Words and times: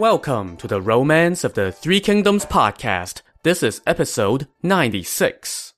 Welcome 0.00 0.56
to 0.56 0.66
the 0.66 0.80
Romance 0.80 1.44
of 1.44 1.52
the 1.52 1.70
Three 1.70 2.00
Kingdoms 2.00 2.46
podcast. 2.46 3.20
This 3.42 3.62
is 3.62 3.82
episode 3.86 4.48
96. 4.62 5.74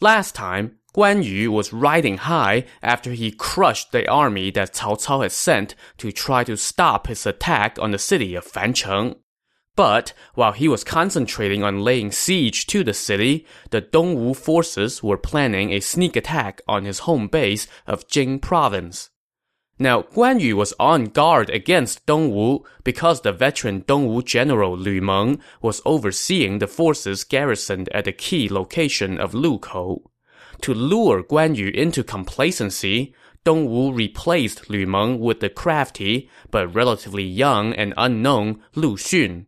Last 0.00 0.34
time, 0.34 0.80
Guan 0.96 1.22
Yu 1.22 1.52
was 1.52 1.72
riding 1.72 2.16
high 2.16 2.64
after 2.82 3.12
he 3.12 3.30
crushed 3.30 3.92
the 3.92 4.10
army 4.10 4.50
that 4.50 4.74
Cao 4.74 5.00
Cao 5.00 5.22
had 5.22 5.30
sent 5.30 5.76
to 5.98 6.10
try 6.10 6.42
to 6.42 6.56
stop 6.56 7.06
his 7.06 7.24
attack 7.24 7.78
on 7.78 7.92
the 7.92 7.98
city 7.98 8.34
of 8.34 8.44
Fancheng. 8.44 9.14
But 9.76 10.12
while 10.34 10.50
he 10.50 10.66
was 10.66 10.82
concentrating 10.82 11.62
on 11.62 11.84
laying 11.84 12.10
siege 12.10 12.66
to 12.66 12.82
the 12.82 12.94
city, 12.94 13.46
the 13.70 13.80
Dongwu 13.80 14.34
forces 14.34 15.04
were 15.04 15.16
planning 15.16 15.70
a 15.70 15.78
sneak 15.78 16.16
attack 16.16 16.62
on 16.66 16.84
his 16.84 16.98
home 17.06 17.28
base 17.28 17.68
of 17.86 18.08
Jing 18.08 18.40
province. 18.40 19.10
Now, 19.78 20.02
Guan 20.02 20.40
Yu 20.40 20.56
was 20.56 20.72
on 20.80 21.04
guard 21.04 21.50
against 21.50 22.06
Dongwu 22.06 22.64
because 22.82 23.20
the 23.20 23.32
veteran 23.32 23.82
Dongwu 23.82 24.24
general 24.24 24.74
Lu 24.76 25.02
Meng 25.02 25.38
was 25.60 25.82
overseeing 25.84 26.58
the 26.58 26.66
forces 26.66 27.24
garrisoned 27.24 27.90
at 27.90 28.06
the 28.06 28.12
key 28.12 28.48
location 28.48 29.18
of 29.18 29.32
Lukou. 29.32 30.00
To 30.62 30.72
lure 30.72 31.22
Guan 31.22 31.56
Yu 31.56 31.68
into 31.68 32.02
complacency, 32.02 33.14
Dongwu 33.44 33.94
replaced 33.94 34.70
Lu 34.70 34.86
Meng 34.86 35.20
with 35.20 35.40
the 35.40 35.50
crafty 35.50 36.30
but 36.50 36.74
relatively 36.74 37.24
young 37.24 37.74
and 37.74 37.92
unknown 37.98 38.62
Lu 38.74 38.96
Xun. 38.96 39.44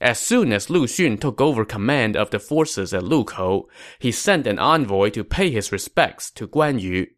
As 0.00 0.20
soon 0.20 0.52
as 0.52 0.70
Lu 0.70 0.86
Xun 0.86 1.20
took 1.20 1.40
over 1.40 1.64
command 1.64 2.16
of 2.16 2.30
the 2.30 2.38
forces 2.38 2.94
at 2.94 3.02
Lukou, 3.02 3.64
he 3.98 4.12
sent 4.12 4.46
an 4.46 4.60
envoy 4.60 5.10
to 5.10 5.24
pay 5.24 5.50
his 5.50 5.72
respects 5.72 6.30
to 6.32 6.46
Guan 6.46 6.80
Yu. 6.80 7.08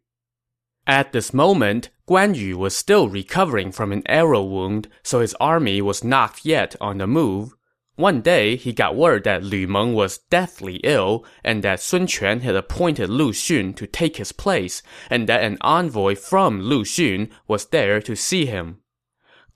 At 0.87 1.11
this 1.11 1.33
moment, 1.33 1.89
Guan 2.07 2.35
Yu 2.35 2.55
was 2.55 2.75
still 2.75 3.09
recovering 3.09 3.71
from 3.71 3.91
an 3.91 4.03
arrow 4.05 4.43
wound, 4.43 4.87
so 5.01 5.21
his 5.21 5.33
army 5.39 5.81
was 5.81 6.03
not 6.03 6.45
yet 6.45 6.75
on 6.79 6.99
the 6.99 7.07
move. 7.07 7.55
One 7.95 8.21
day, 8.21 8.57
he 8.57 8.73
got 8.73 8.95
word 8.95 9.23
that 9.23 9.43
Lu 9.43 9.65
Meng 9.65 9.93
was 9.93 10.19
deathly 10.29 10.75
ill, 10.83 11.25
and 11.43 11.63
that 11.63 11.79
Sun 11.79 12.07
Quan 12.07 12.41
had 12.41 12.55
appointed 12.55 13.09
Lu 13.09 13.31
Xun 13.31 13.75
to 13.77 13.87
take 13.87 14.17
his 14.17 14.31
place, 14.31 14.83
and 15.09 15.27
that 15.27 15.41
an 15.41 15.57
envoy 15.61 16.15
from 16.15 16.61
Lu 16.61 16.83
Xun 16.83 17.31
was 17.47 17.65
there 17.67 17.99
to 18.01 18.15
see 18.15 18.45
him. 18.45 18.81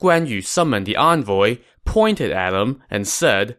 Guan 0.02 0.28
Yu 0.28 0.42
summoned 0.42 0.88
the 0.88 0.96
envoy, 0.96 1.58
pointed 1.86 2.32
at 2.32 2.54
him, 2.54 2.82
and 2.90 3.08
said, 3.08 3.58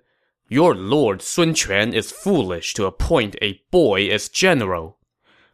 Your 0.48 0.75
lord 0.75 1.22
Sun 1.22 1.54
Quan 1.54 1.92
is 1.92 2.10
foolish 2.10 2.75
to 2.75 2.86
appoint 2.86 3.36
a 3.41 3.60
boy 3.70 4.08
as 4.08 4.28
general 4.28 4.98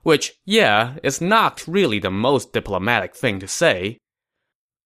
which, 0.07 0.35
yeah, 0.45 0.95
is 1.03 1.21
not 1.21 1.67
really 1.67 1.99
the 1.99 2.13
most 2.13 2.53
diplomatic 2.53 3.13
thing 3.13 3.41
to 3.41 3.49
say. 3.49 3.99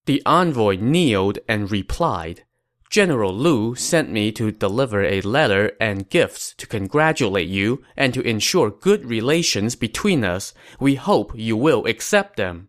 The 0.06 0.22
envoy 0.24 0.76
kneeled 0.76 1.40
and 1.46 1.70
replied, 1.70 2.44
General 2.88 3.30
Lu 3.30 3.74
sent 3.74 4.10
me 4.10 4.32
to 4.32 4.50
deliver 4.50 5.04
a 5.04 5.20
letter 5.20 5.72
and 5.78 6.08
gifts 6.08 6.54
to 6.54 6.66
congratulate 6.66 7.48
you 7.48 7.84
and 7.98 8.14
to 8.14 8.22
ensure 8.22 8.70
good 8.70 9.04
relations 9.04 9.76
between 9.76 10.24
us. 10.24 10.54
We 10.80 10.94
hope 10.94 11.32
you 11.34 11.54
will 11.54 11.84
accept 11.84 12.36
them. 12.36 12.68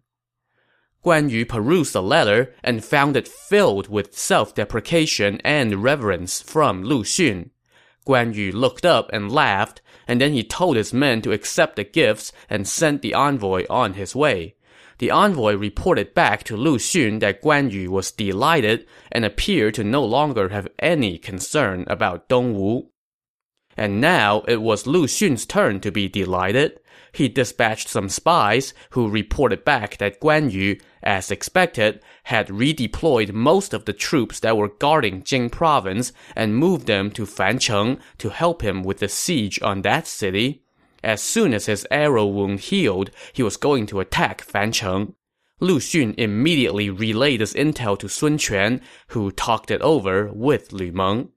Guan 1.05 1.29
Yu 1.29 1.45
perused 1.45 1.93
the 1.93 2.03
letter 2.03 2.53
and 2.65 2.83
found 2.83 3.15
it 3.15 3.29
filled 3.29 3.87
with 3.87 4.17
self-deprecation 4.17 5.39
and 5.45 5.81
reverence 5.81 6.41
from 6.41 6.83
Lu 6.83 7.05
Xun. 7.05 7.51
Guan 8.05 8.35
Yu 8.35 8.51
looked 8.51 8.85
up 8.85 9.09
and 9.13 9.31
laughed, 9.31 9.81
and 10.11 10.19
then 10.19 10.33
he 10.33 10.43
told 10.43 10.75
his 10.75 10.91
men 10.91 11.21
to 11.21 11.31
accept 11.31 11.77
the 11.77 11.85
gifts 11.85 12.33
and 12.49 12.67
sent 12.67 13.01
the 13.01 13.13
envoy 13.13 13.65
on 13.69 13.93
his 13.93 14.13
way. 14.13 14.55
The 14.97 15.09
envoy 15.09 15.55
reported 15.55 16.13
back 16.13 16.43
to 16.43 16.57
Lu 16.57 16.77
Xun 16.77 17.21
that 17.21 17.41
Guan 17.41 17.71
Yu 17.71 17.89
was 17.89 18.11
delighted 18.11 18.85
and 19.09 19.23
appeared 19.23 19.73
to 19.75 19.85
no 19.85 20.03
longer 20.03 20.49
have 20.49 20.67
any 20.79 21.17
concern 21.17 21.85
about 21.87 22.27
Dongwu. 22.27 22.89
And 23.77 24.01
now 24.01 24.41
it 24.49 24.61
was 24.61 24.85
Lu 24.85 25.07
Xun's 25.07 25.45
turn 25.45 25.79
to 25.79 25.93
be 25.93 26.09
delighted. 26.09 26.81
He 27.11 27.27
dispatched 27.27 27.89
some 27.89 28.07
spies 28.07 28.73
who 28.91 29.09
reported 29.09 29.65
back 29.65 29.97
that 29.97 30.21
Guan 30.21 30.51
Yu, 30.51 30.77
as 31.03 31.29
expected, 31.29 32.01
had 32.23 32.47
redeployed 32.47 33.33
most 33.33 33.73
of 33.73 33.85
the 33.85 33.93
troops 33.93 34.39
that 34.39 34.55
were 34.55 34.69
guarding 34.69 35.23
Jing 35.23 35.49
province 35.49 36.13
and 36.35 36.55
moved 36.55 36.87
them 36.87 37.11
to 37.11 37.25
Fancheng 37.25 37.99
to 38.19 38.29
help 38.29 38.61
him 38.61 38.83
with 38.83 38.99
the 38.99 39.09
siege 39.09 39.61
on 39.61 39.81
that 39.81 40.07
city. 40.07 40.63
As 41.03 41.21
soon 41.21 41.53
as 41.53 41.65
his 41.65 41.85
arrow 41.91 42.25
wound 42.25 42.61
healed, 42.61 43.11
he 43.33 43.43
was 43.43 43.57
going 43.57 43.87
to 43.87 43.99
attack 43.99 44.45
Fancheng. 44.45 45.13
Lu 45.59 45.79
Xun 45.79 46.15
immediately 46.17 46.89
relayed 46.89 47.41
this 47.41 47.53
intel 47.53 47.97
to 47.99 48.07
Sun 48.07 48.39
Quan, 48.39 48.81
who 49.07 49.31
talked 49.31 49.69
it 49.69 49.81
over 49.81 50.31
with 50.31 50.71
Lu 50.71 50.91
Meng. 50.91 51.29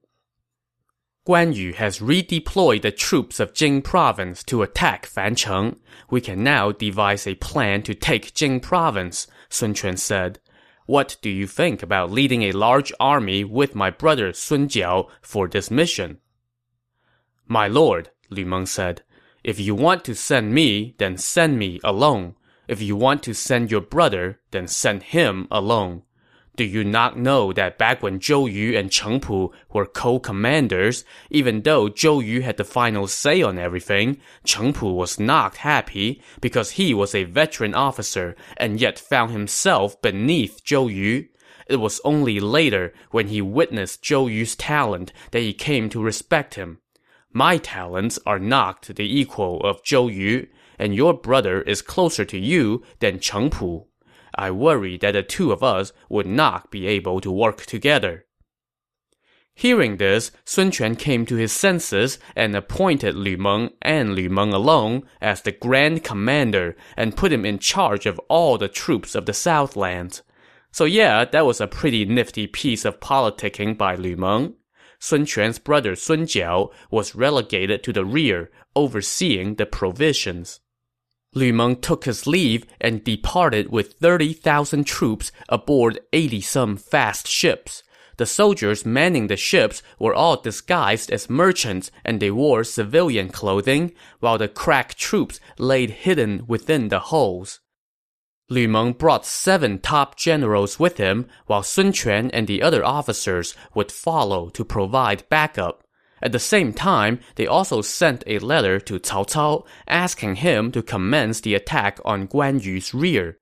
Guan 1.27 1.55
Yu 1.55 1.73
has 1.73 1.99
redeployed 1.99 2.83
the 2.83 2.91
troops 2.91 3.39
of 3.39 3.55
Jing 3.55 3.81
province 3.81 4.43
to 4.43 4.61
attack 4.61 5.07
Fancheng. 5.07 5.79
We 6.07 6.21
can 6.21 6.43
now 6.43 6.71
devise 6.71 7.25
a 7.25 7.33
plan 7.33 7.81
to 7.83 7.95
take 7.95 8.35
Jing 8.35 8.59
province, 8.59 9.25
Sun 9.49 9.73
Quan 9.73 9.97
said. 9.97 10.37
What 10.85 11.17
do 11.23 11.31
you 11.31 11.47
think 11.47 11.81
about 11.81 12.11
leading 12.11 12.43
a 12.43 12.51
large 12.51 12.93
army 12.99 13.43
with 13.43 13.73
my 13.73 13.89
brother 13.89 14.33
Sun 14.33 14.67
Jiao 14.67 15.09
for 15.23 15.47
this 15.47 15.71
mission? 15.71 16.19
My 17.47 17.67
lord, 17.67 18.11
Lu 18.29 18.45
Meng 18.45 18.67
said, 18.67 19.01
if 19.43 19.59
you 19.59 19.73
want 19.73 20.03
to 20.05 20.13
send 20.13 20.53
me, 20.53 20.93
then 20.99 21.17
send 21.17 21.57
me 21.57 21.79
alone. 21.83 22.35
If 22.67 22.83
you 22.83 22.95
want 22.95 23.23
to 23.23 23.33
send 23.33 23.71
your 23.71 23.81
brother, 23.81 24.41
then 24.51 24.67
send 24.67 25.01
him 25.01 25.47
alone. 25.49 26.03
Do 26.55 26.63
you 26.63 26.85
not 26.85 27.17
know 27.17 27.51
that 27.51 27.77
back 27.77 28.01
when 28.01 28.19
Zhou 28.19 28.49
Yu 28.49 28.77
and 28.77 28.89
Cheng 28.89 29.19
Pu 29.19 29.51
were 29.73 29.85
co-commanders, 29.85 31.03
even 31.29 31.63
though 31.63 31.89
Zhou 31.89 32.25
Yu 32.25 32.43
had 32.43 32.55
the 32.55 32.63
final 32.63 33.07
say 33.07 33.41
on 33.41 33.57
everything, 33.57 34.21
Cheng 34.45 34.71
Pu 34.71 34.93
was 34.93 35.19
not 35.19 35.57
happy 35.57 36.21
because 36.39 36.71
he 36.71 36.93
was 36.93 37.13
a 37.13 37.25
veteran 37.25 37.73
officer 37.73 38.37
and 38.55 38.79
yet 38.79 38.97
found 38.97 39.31
himself 39.31 40.01
beneath 40.01 40.63
Zhou 40.63 40.93
Yu. 40.93 41.27
It 41.67 41.77
was 41.77 41.99
only 42.05 42.39
later, 42.39 42.93
when 43.11 43.27
he 43.27 43.41
witnessed 43.41 44.01
Zhou 44.01 44.31
Yu's 44.31 44.55
talent, 44.55 45.11
that 45.31 45.41
he 45.41 45.51
came 45.51 45.89
to 45.89 46.01
respect 46.01 46.55
him. 46.55 46.79
My 47.33 47.57
talents 47.57 48.17
are 48.25 48.39
not 48.39 48.83
the 48.83 49.19
equal 49.19 49.59
of 49.61 49.83
Zhou 49.83 50.13
Yu, 50.13 50.47
and 50.79 50.95
your 50.95 51.13
brother 51.13 51.61
is 51.63 51.81
closer 51.81 52.23
to 52.23 52.39
you 52.39 52.81
than 52.99 53.19
Cheng 53.19 53.49
Pu. 53.49 53.87
I 54.35 54.51
worry 54.51 54.97
that 54.97 55.11
the 55.11 55.23
two 55.23 55.51
of 55.51 55.63
us 55.63 55.93
would 56.09 56.27
not 56.27 56.71
be 56.71 56.87
able 56.87 57.21
to 57.21 57.31
work 57.31 57.65
together. 57.65 58.25
Hearing 59.57 59.97
this, 59.97 60.31
Sun 60.43 60.73
Quan 60.73 60.97
came 60.97 61.25
to 61.25 61.35
his 61.35 61.53
senses 61.53 62.19
and 62.35 62.53
appointed 62.55 63.15
Lu 63.15 63.37
Meng 63.37 63.69
and 63.81 64.13
Lu 64.13 64.27
Meng 64.27 64.51
alone 64.51 65.03
as 65.21 65.41
the 65.41 65.53
Grand 65.53 66.03
Commander 66.03 66.75
and 66.97 67.15
put 67.15 67.31
him 67.31 67.45
in 67.45 67.59
charge 67.59 68.05
of 68.05 68.19
all 68.27 68.57
the 68.57 68.67
troops 68.67 69.15
of 69.15 69.25
the 69.25 69.33
Southlands. 69.33 70.23
So 70.73 70.83
yeah, 70.83 71.23
that 71.23 71.45
was 71.45 71.61
a 71.61 71.67
pretty 71.67 72.03
nifty 72.03 72.47
piece 72.47 72.83
of 72.83 72.99
politicking 72.99 73.77
by 73.77 73.95
Lu 73.95 74.17
Meng. 74.17 74.55
Sun 74.99 75.25
Quan's 75.25 75.57
brother 75.57 75.95
Sun 75.95 76.25
Jiao 76.25 76.71
was 76.91 77.15
relegated 77.15 77.81
to 77.83 77.93
the 77.93 78.03
rear, 78.03 78.51
overseeing 78.75 79.55
the 79.55 79.65
provisions. 79.65 80.59
Lu 81.35 81.51
Meng 81.51 81.75
took 81.75 82.05
his 82.05 82.25
leave 82.25 82.65
and 82.79 83.03
departed 83.03 83.69
with 83.69 83.93
30,000 83.99 84.85
troops 84.85 85.33
aboard 85.49 85.99
80-some 86.13 86.77
fast 86.77 87.27
ships. 87.27 87.83
The 88.17 88.25
soldiers 88.25 88.85
manning 88.85 89.27
the 89.27 89.35
ships 89.35 89.83
were 89.99 90.15
all 90.15 90.41
disguised 90.41 91.11
as 91.11 91.29
merchants 91.29 91.91
and 92.05 92.21
they 92.21 92.31
wore 92.31 92.63
civilian 92.63 93.27
clothing, 93.27 93.91
while 94.21 94.37
the 94.37 94.47
crack 94.47 94.95
troops 94.95 95.41
laid 95.59 95.89
hidden 95.89 96.45
within 96.47 96.87
the 96.87 96.99
hulls. 96.99 97.59
Lu 98.49 98.69
Meng 98.69 98.93
brought 98.93 99.25
seven 99.25 99.79
top 99.79 100.15
generals 100.15 100.79
with 100.79 100.97
him, 100.97 101.25
while 101.47 101.63
Sun 101.63 101.91
Quan 101.93 102.31
and 102.31 102.47
the 102.47 102.61
other 102.61 102.85
officers 102.85 103.55
would 103.73 103.91
follow 103.91 104.49
to 104.49 104.63
provide 104.63 105.27
backup. 105.29 105.84
At 106.25 106.31
the 106.31 106.39
same 106.39 106.73
time, 106.73 107.19
they 107.35 107.45
also 107.45 107.83
sent 107.83 108.23
a 108.25 108.39
letter 108.39 108.79
to 108.79 108.99
Cao 108.99 109.27
Cao, 109.29 109.63
asking 109.87 110.37
him 110.37 110.71
to 110.71 110.81
commence 110.81 111.39
the 111.39 111.53
attack 111.53 111.99
on 112.03 112.27
Guan 112.27 112.63
Yu's 112.63 112.95
rear. 112.95 113.37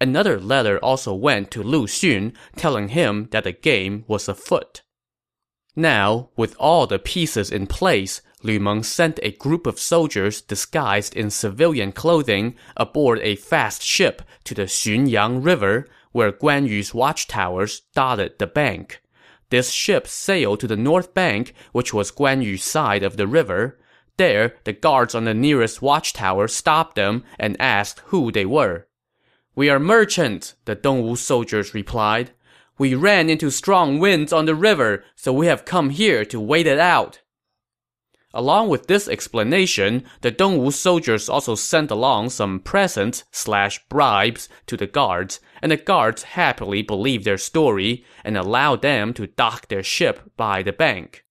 Another 0.00 0.38
letter 0.38 0.78
also 0.78 1.12
went 1.12 1.50
to 1.50 1.64
Lu 1.64 1.88
Xun, 1.88 2.32
telling 2.54 2.90
him 2.90 3.26
that 3.32 3.42
the 3.42 3.50
game 3.50 4.04
was 4.06 4.28
afoot. 4.28 4.82
Now, 5.74 6.30
with 6.36 6.54
all 6.60 6.86
the 6.86 7.00
pieces 7.00 7.50
in 7.50 7.66
place, 7.66 8.22
Lu 8.44 8.60
Meng 8.60 8.84
sent 8.84 9.18
a 9.24 9.32
group 9.32 9.66
of 9.66 9.80
soldiers 9.80 10.40
disguised 10.40 11.16
in 11.16 11.30
civilian 11.30 11.90
clothing 11.90 12.54
aboard 12.76 13.18
a 13.18 13.34
fast 13.34 13.82
ship 13.82 14.22
to 14.44 14.54
the 14.54 14.68
Xunyang 14.68 15.44
River, 15.44 15.88
where 16.12 16.30
Guan 16.30 16.68
Yu's 16.68 16.94
watchtowers 16.94 17.80
dotted 17.96 18.38
the 18.38 18.46
bank. 18.46 19.02
This 19.50 19.70
ship 19.70 20.06
sailed 20.06 20.60
to 20.60 20.66
the 20.66 20.76
north 20.76 21.14
bank, 21.14 21.54
which 21.72 21.94
was 21.94 22.12
Guan 22.12 22.42
Yu's 22.42 22.64
side 22.64 23.02
of 23.02 23.16
the 23.16 23.26
river. 23.26 23.78
There, 24.16 24.56
the 24.64 24.72
guards 24.72 25.14
on 25.14 25.24
the 25.24 25.34
nearest 25.34 25.80
watchtower 25.80 26.48
stopped 26.48 26.96
them 26.96 27.24
and 27.38 27.60
asked 27.60 28.00
who 28.06 28.30
they 28.30 28.44
were. 28.44 28.88
We 29.54 29.70
are 29.70 29.78
merchants, 29.78 30.54
the 30.66 30.76
Dongwu 30.76 31.16
soldiers 31.16 31.74
replied. 31.74 32.32
We 32.78 32.94
ran 32.94 33.28
into 33.28 33.50
strong 33.50 33.98
winds 33.98 34.32
on 34.32 34.44
the 34.44 34.54
river, 34.54 35.04
so 35.16 35.32
we 35.32 35.46
have 35.46 35.64
come 35.64 35.90
here 35.90 36.24
to 36.26 36.38
wait 36.38 36.66
it 36.66 36.78
out. 36.78 37.20
Along 38.34 38.68
with 38.68 38.88
this 38.88 39.08
explanation, 39.08 40.04
the 40.20 40.30
Dongwu 40.30 40.72
soldiers 40.72 41.30
also 41.30 41.54
sent 41.54 41.90
along 41.90 42.28
some 42.28 42.60
presents 42.60 43.24
slash 43.32 43.82
bribes 43.88 44.50
to 44.66 44.76
the 44.76 44.86
guards, 44.86 45.40
and 45.62 45.72
the 45.72 45.78
guards 45.78 46.24
happily 46.24 46.82
believed 46.82 47.24
their 47.24 47.38
story 47.38 48.04
and 48.24 48.36
allowed 48.36 48.82
them 48.82 49.14
to 49.14 49.26
dock 49.26 49.68
their 49.68 49.82
ship 49.82 50.30
by 50.36 50.62
the 50.62 50.72
bank. 50.72 51.24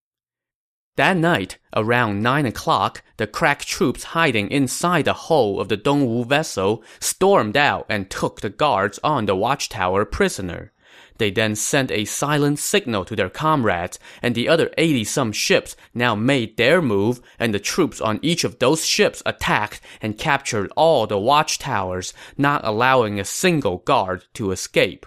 That 0.96 1.16
night, 1.16 1.60
around 1.76 2.24
9 2.24 2.48
o'clock, 2.48 3.04
the 3.18 3.28
crack 3.28 3.64
troops 3.64 4.04
hiding 4.04 4.50
inside 4.50 5.06
the 5.06 5.14
hull 5.14 5.60
of 5.60 5.70
the 5.70 5.78
Dongwu 5.78 6.26
vessel 6.26 6.84
stormed 7.00 7.56
out 7.56 7.86
and 7.88 8.10
took 8.10 8.42
the 8.42 8.50
guards 8.50 9.00
on 9.04 9.28
the 9.28 9.36
watchtower 9.36 10.04
prisoner. 10.06 10.74
They 11.18 11.32
then 11.32 11.56
sent 11.56 11.92
a 11.92 12.06
silent 12.06 12.60
signal 12.60 13.06
to 13.06 13.16
their 13.16 13.30
comrades, 13.30 14.00
and 14.22 14.36
the 14.36 14.48
other 14.48 14.70
80-some 14.78 15.32
ships 15.32 15.76
now 15.94 16.16
made 16.16 16.58
their 16.58 16.82
move, 16.82 17.22
and 17.40 17.54
the 17.54 17.60
troops 17.60 18.00
on 18.00 18.20
each 18.22 18.44
of 18.44 18.60
those 18.60 18.86
ships 18.86 19.24
attacked 19.26 19.82
and 20.02 20.18
captured 20.18 20.72
all 20.76 21.08
the 21.08 21.18
watchtowers, 21.18 22.14
not 22.38 22.62
allowing 22.64 23.20
a 23.20 23.26
single 23.26 23.78
guard 23.80 24.26
to 24.36 24.52
escape. 24.52 25.06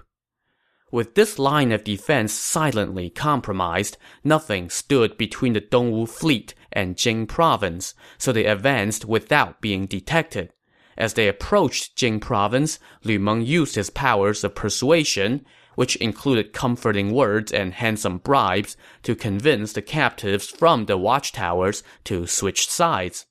With 0.93 1.15
this 1.15 1.39
line 1.39 1.71
of 1.71 1.85
defense 1.85 2.33
silently 2.33 3.11
compromised, 3.11 3.97
nothing 4.25 4.71
stood 4.71 5.17
between 5.17 5.53
the 5.53 5.61
Dongwu 5.61 6.09
fleet 6.09 6.55
and 6.73 6.97
Jing 6.97 7.27
province, 7.29 7.95
so 8.19 8.33
they 8.33 8.47
advanced 8.47 9.05
without 9.05 9.61
being 9.61 9.87
detected. 9.87 10.53
As 10.99 11.15
they 11.15 11.29
approached 11.29 11.97
Jing 11.97 12.19
province, 12.19 12.81
Lu 13.05 13.21
Meng 13.21 13.43
used 13.43 13.77
his 13.77 13.89
powers 13.91 14.43
of 14.43 14.57
persuasion, 14.57 15.47
which 15.81 15.97
included 15.97 16.53
comforting 16.53 17.11
words 17.11 17.51
and 17.51 17.73
handsome 17.73 18.19
bribes, 18.19 18.77
to 19.03 19.15
convince 19.15 19.73
the 19.73 19.81
captives 19.81 20.47
from 20.47 20.85
the 20.85 20.99
watchtowers 20.99 21.83
to 22.05 22.27
switch 22.27 22.69
sides. 22.69 23.25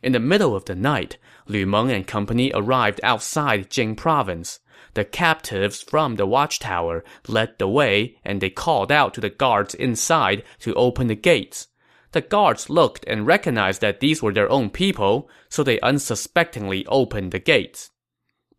In 0.00 0.12
the 0.12 0.20
middle 0.20 0.54
of 0.54 0.66
the 0.66 0.76
night, 0.76 1.18
Lu 1.48 1.66
Meng 1.66 1.90
and 1.90 2.06
company 2.06 2.52
arrived 2.54 3.00
outside 3.02 3.72
Jing 3.72 3.96
province. 3.96 4.60
The 4.92 5.04
captives 5.04 5.82
from 5.82 6.14
the 6.14 6.26
watchtower 6.26 7.02
led 7.26 7.58
the 7.58 7.66
way, 7.66 8.18
and 8.24 8.40
they 8.40 8.50
called 8.50 8.92
out 8.92 9.12
to 9.14 9.20
the 9.20 9.28
guards 9.28 9.74
inside 9.74 10.44
to 10.60 10.74
open 10.74 11.08
the 11.08 11.16
gates. 11.16 11.66
The 12.12 12.20
guards 12.20 12.70
looked 12.70 13.04
and 13.08 13.26
recognized 13.26 13.80
that 13.80 13.98
these 13.98 14.22
were 14.22 14.32
their 14.32 14.48
own 14.48 14.70
people, 14.70 15.28
so 15.48 15.64
they 15.64 15.80
unsuspectingly 15.80 16.86
opened 16.86 17.32
the 17.32 17.40
gates. 17.40 17.90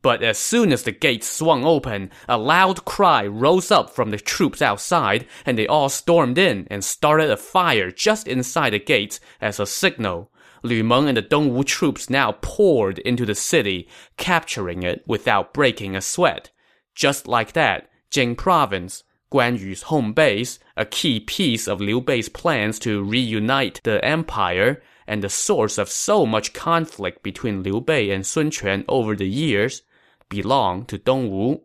But 0.05 0.21
as 0.21 0.37
soon 0.37 0.71
as 0.71 0.83
the 0.83 0.91
gates 0.91 1.27
swung 1.27 1.65
open, 1.65 2.11
a 2.29 2.37
loud 2.37 2.85
cry 2.85 3.25
rose 3.25 3.71
up 3.71 3.89
from 3.89 4.11
the 4.11 4.19
troops 4.19 4.61
outside, 4.61 5.25
and 5.47 5.57
they 5.57 5.65
all 5.65 5.89
stormed 5.89 6.37
in 6.37 6.67
and 6.69 6.85
started 6.85 7.31
a 7.31 7.37
fire 7.37 7.89
just 7.89 8.27
inside 8.27 8.73
the 8.73 8.79
gates 8.79 9.19
as 9.41 9.59
a 9.59 9.65
signal. 9.65 10.29
Lu 10.61 10.83
Meng 10.83 11.07
and 11.07 11.17
the 11.17 11.23
Dongwu 11.23 11.65
troops 11.65 12.07
now 12.07 12.33
poured 12.43 12.99
into 12.99 13.25
the 13.25 13.33
city, 13.33 13.89
capturing 14.15 14.83
it 14.83 15.03
without 15.07 15.55
breaking 15.55 15.95
a 15.95 16.01
sweat. 16.01 16.51
Just 16.93 17.27
like 17.27 17.53
that, 17.53 17.89
Jing 18.11 18.35
province, 18.35 19.03
Guan 19.31 19.59
Yu's 19.59 19.81
home 19.81 20.13
base, 20.13 20.59
a 20.77 20.85
key 20.85 21.19
piece 21.19 21.67
of 21.67 21.81
Liu 21.81 21.99
Bei's 21.99 22.29
plans 22.29 22.77
to 22.77 23.01
reunite 23.01 23.81
the 23.83 24.05
empire, 24.05 24.83
and 25.07 25.23
the 25.23 25.29
source 25.29 25.79
of 25.79 25.89
so 25.89 26.27
much 26.27 26.53
conflict 26.53 27.23
between 27.23 27.63
Liu 27.63 27.81
Bei 27.81 28.11
and 28.11 28.23
Sun 28.23 28.51
Quan 28.51 28.85
over 28.87 29.15
the 29.15 29.27
years, 29.27 29.81
belonged 30.29 30.87
to 30.89 30.97
Dongwu. 30.97 31.61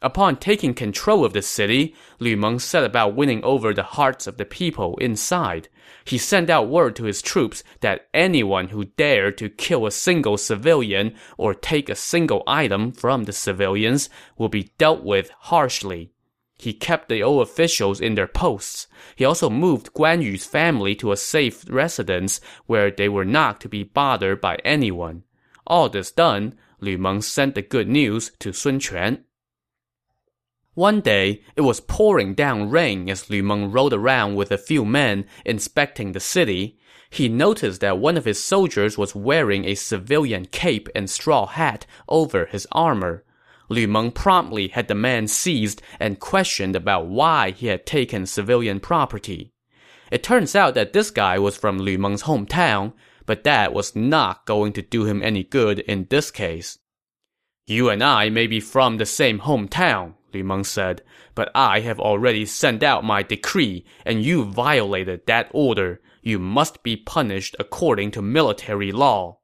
Upon 0.00 0.36
taking 0.36 0.74
control 0.74 1.24
of 1.24 1.32
the 1.32 1.42
city, 1.42 1.94
Lu 2.20 2.36
Meng 2.36 2.60
set 2.60 2.84
about 2.84 3.16
winning 3.16 3.42
over 3.42 3.74
the 3.74 3.82
hearts 3.82 4.28
of 4.28 4.36
the 4.36 4.44
people 4.44 4.96
inside. 4.98 5.68
He 6.04 6.18
sent 6.18 6.48
out 6.48 6.68
word 6.68 6.94
to 6.96 7.04
his 7.04 7.20
troops 7.20 7.64
that 7.80 8.06
anyone 8.14 8.68
who 8.68 8.84
dared 8.84 9.36
to 9.38 9.48
kill 9.48 9.86
a 9.86 9.90
single 9.90 10.36
civilian 10.36 11.16
or 11.36 11.52
take 11.52 11.88
a 11.88 11.96
single 11.96 12.44
item 12.46 12.92
from 12.92 13.24
the 13.24 13.32
civilians 13.32 14.08
will 14.36 14.48
be 14.48 14.70
dealt 14.78 15.02
with 15.02 15.30
harshly. 15.40 16.12
He 16.58 16.72
kept 16.72 17.08
the 17.08 17.22
old 17.22 17.42
officials 17.42 18.00
in 18.00 18.14
their 18.14 18.26
posts. 18.26 18.86
He 19.16 19.24
also 19.24 19.48
moved 19.48 19.94
Guan 19.94 20.22
Yu's 20.22 20.44
family 20.44 20.94
to 20.96 21.12
a 21.12 21.16
safe 21.16 21.64
residence 21.68 22.40
where 22.66 22.90
they 22.90 23.08
were 23.08 23.24
not 23.24 23.60
to 23.60 23.68
be 23.68 23.82
bothered 23.84 24.40
by 24.40 24.56
anyone. 24.64 25.24
All 25.66 25.88
this 25.88 26.10
done, 26.10 26.54
Lu 26.80 26.96
Meng 26.98 27.22
sent 27.22 27.54
the 27.54 27.62
good 27.62 27.88
news 27.88 28.32
to 28.38 28.52
Sun 28.52 28.80
Quan. 28.80 29.24
One 30.74 31.00
day, 31.00 31.42
it 31.56 31.62
was 31.62 31.80
pouring 31.80 32.34
down 32.34 32.70
rain 32.70 33.10
as 33.10 33.28
Lu 33.28 33.42
Meng 33.42 33.72
rode 33.72 33.92
around 33.92 34.36
with 34.36 34.52
a 34.52 34.58
few 34.58 34.84
men 34.84 35.26
inspecting 35.44 36.12
the 36.12 36.20
city. 36.20 36.78
He 37.10 37.28
noticed 37.28 37.80
that 37.80 37.98
one 37.98 38.16
of 38.16 38.24
his 38.24 38.42
soldiers 38.42 38.96
was 38.96 39.14
wearing 39.14 39.64
a 39.64 39.74
civilian 39.74 40.46
cape 40.46 40.88
and 40.94 41.10
straw 41.10 41.46
hat 41.46 41.84
over 42.08 42.46
his 42.46 42.66
armor. 42.70 43.24
Lu 43.68 43.86
Meng 43.88 44.12
promptly 44.12 44.68
had 44.68 44.86
the 44.86 44.94
man 44.94 45.26
seized 45.26 45.82
and 45.98 46.20
questioned 46.20 46.76
about 46.76 47.08
why 47.08 47.50
he 47.50 47.66
had 47.66 47.84
taken 47.84 48.24
civilian 48.24 48.78
property. 48.78 49.52
It 50.10 50.22
turns 50.22 50.54
out 50.54 50.74
that 50.74 50.92
this 50.92 51.10
guy 51.10 51.38
was 51.38 51.56
from 51.56 51.78
Lu 51.78 51.98
Meng's 51.98 52.22
hometown, 52.22 52.92
but 53.28 53.44
that 53.44 53.74
was 53.74 53.94
not 53.94 54.46
going 54.46 54.72
to 54.72 54.80
do 54.80 55.04
him 55.04 55.22
any 55.22 55.44
good 55.44 55.80
in 55.80 56.06
this 56.08 56.30
case. 56.30 56.78
You 57.66 57.90
and 57.90 58.02
I 58.02 58.30
may 58.30 58.46
be 58.46 58.58
from 58.58 58.96
the 58.96 59.04
same 59.04 59.40
hometown, 59.40 60.14
Lu 60.32 60.42
Meng 60.42 60.64
said, 60.64 61.02
but 61.34 61.50
I 61.54 61.80
have 61.80 62.00
already 62.00 62.46
sent 62.46 62.82
out 62.82 63.04
my 63.04 63.22
decree, 63.22 63.84
and 64.06 64.22
you 64.22 64.46
violated 64.46 65.26
that 65.26 65.50
order. 65.52 66.00
You 66.22 66.38
must 66.38 66.82
be 66.82 66.96
punished 66.96 67.54
according 67.58 68.12
to 68.12 68.22
military 68.22 68.92
law. 68.92 69.40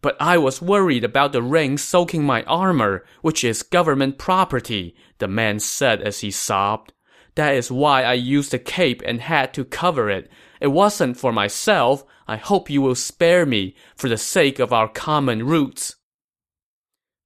But 0.00 0.16
I 0.18 0.38
was 0.38 0.62
worried 0.62 1.04
about 1.04 1.32
the 1.32 1.42
rain 1.42 1.76
soaking 1.76 2.24
my 2.24 2.44
armor, 2.44 3.04
which 3.20 3.44
is 3.44 3.62
government 3.62 4.16
property, 4.16 4.96
the 5.18 5.28
man 5.28 5.60
said 5.60 6.00
as 6.00 6.20
he 6.20 6.30
sobbed. 6.30 6.94
That 7.34 7.54
is 7.54 7.70
why 7.70 8.04
I 8.04 8.14
used 8.14 8.52
the 8.52 8.58
cape 8.58 9.02
and 9.04 9.20
hat 9.20 9.52
to 9.54 9.66
cover 9.66 10.08
it. 10.08 10.30
It 10.62 10.68
wasn't 10.68 11.18
for 11.18 11.30
myself. 11.30 12.04
I 12.30 12.36
hope 12.36 12.70
you 12.70 12.80
will 12.80 12.94
spare 12.94 13.44
me, 13.44 13.74
for 13.96 14.08
the 14.08 14.16
sake 14.16 14.60
of 14.60 14.72
our 14.72 14.86
common 14.86 15.46
roots. 15.46 15.96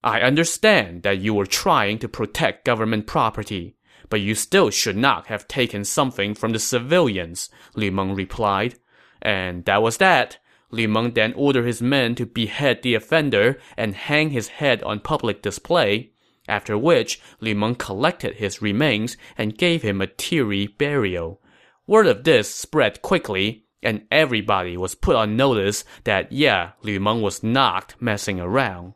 I 0.03 0.23
understand 0.23 1.03
that 1.03 1.19
you 1.19 1.35
were 1.35 1.45
trying 1.45 1.99
to 1.99 2.09
protect 2.09 2.65
government 2.65 3.07
property, 3.07 3.77
but 4.09 4.23
you 4.23 4.35
still 4.35 4.71
should 4.71 4.97
not 4.97 5.27
have 5.27 5.47
taken 5.47 5.85
something 5.85 6.33
from 6.35 6.53
the 6.53 6.59
civilians, 6.59 7.51
Lu 7.75 7.91
Meng 7.91 8.15
replied. 8.15 8.77
And 9.21 9.67
that 9.67 9.83
was 9.83 9.99
that. 9.99 10.39
Lu 10.71 10.89
Meng 10.89 11.13
then 11.13 11.35
ordered 11.35 11.67
his 11.67 11.83
men 11.83 12.15
to 12.15 12.25
behead 12.25 12.81
the 12.81 12.95
offender 12.95 13.61
and 13.77 13.95
hang 13.95 14.31
his 14.31 14.49
head 14.49 14.83
on 14.85 15.01
public 15.01 15.43
display, 15.43 16.13
after 16.49 16.79
which 16.79 17.21
Lu 17.43 17.55
Meng 17.55 17.75
collected 17.75 18.37
his 18.37 18.63
remains 18.63 19.19
and 19.37 19.59
gave 19.59 19.83
him 19.83 20.01
a 20.01 20.07
teary 20.07 20.67
burial. 20.67 21.43
Word 21.87 22.07
of 22.07 22.25
this 22.25 22.55
spread 22.55 23.03
quickly, 23.03 23.64
and 23.85 24.07
everybody 24.11 24.77
was 24.77 24.95
put 24.95 25.17
on 25.17 25.37
notice 25.37 25.85
that 26.05 26.33
yeah, 26.33 26.73
Lu 26.83 26.99
Meng 26.99 27.23
was 27.23 27.43
not 27.43 27.95
messing 28.01 28.41
around. 28.41 28.95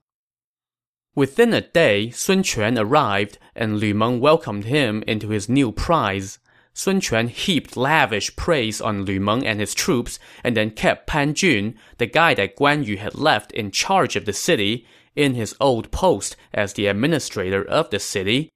Within 1.15 1.53
a 1.53 1.61
day, 1.61 2.11
Sun 2.11 2.45
Quan 2.45 2.79
arrived, 2.79 3.39
and 3.57 3.79
Lu 3.81 3.93
Meng 3.93 4.21
welcomed 4.21 4.65
him 4.65 5.03
into 5.07 5.31
his 5.31 5.49
new 5.49 5.73
prize. 5.73 6.39
Sun 6.75 7.01
Quan 7.01 7.27
heaped 7.27 7.77
lavish 7.77 8.37
praise 8.37 8.81
on 8.81 9.05
Lu 9.05 9.19
Meng 9.19 9.45
and 9.45 9.59
his 9.59 9.75
troops, 9.75 10.21
and 10.45 10.57
then 10.57 10.71
kept 10.71 11.09
Pan 11.09 11.35
Jun, 11.35 11.75
the 11.99 12.07
guy 12.07 12.35
that 12.35 12.57
Guan 12.57 12.85
Yu 12.87 12.99
had 12.99 13.17
left 13.17 13.51
in 13.53 13.73
charge 13.73 14.15
of 14.15 14.27
the 14.27 14.33
city, 14.33 14.87
in 15.17 15.35
his 15.35 15.57
old 15.61 15.91
post 15.91 16.37
as 16.55 16.75
the 16.75 16.87
administrator 16.87 17.65
of 17.65 17.91
the 17.91 17.99
city. 17.99 18.49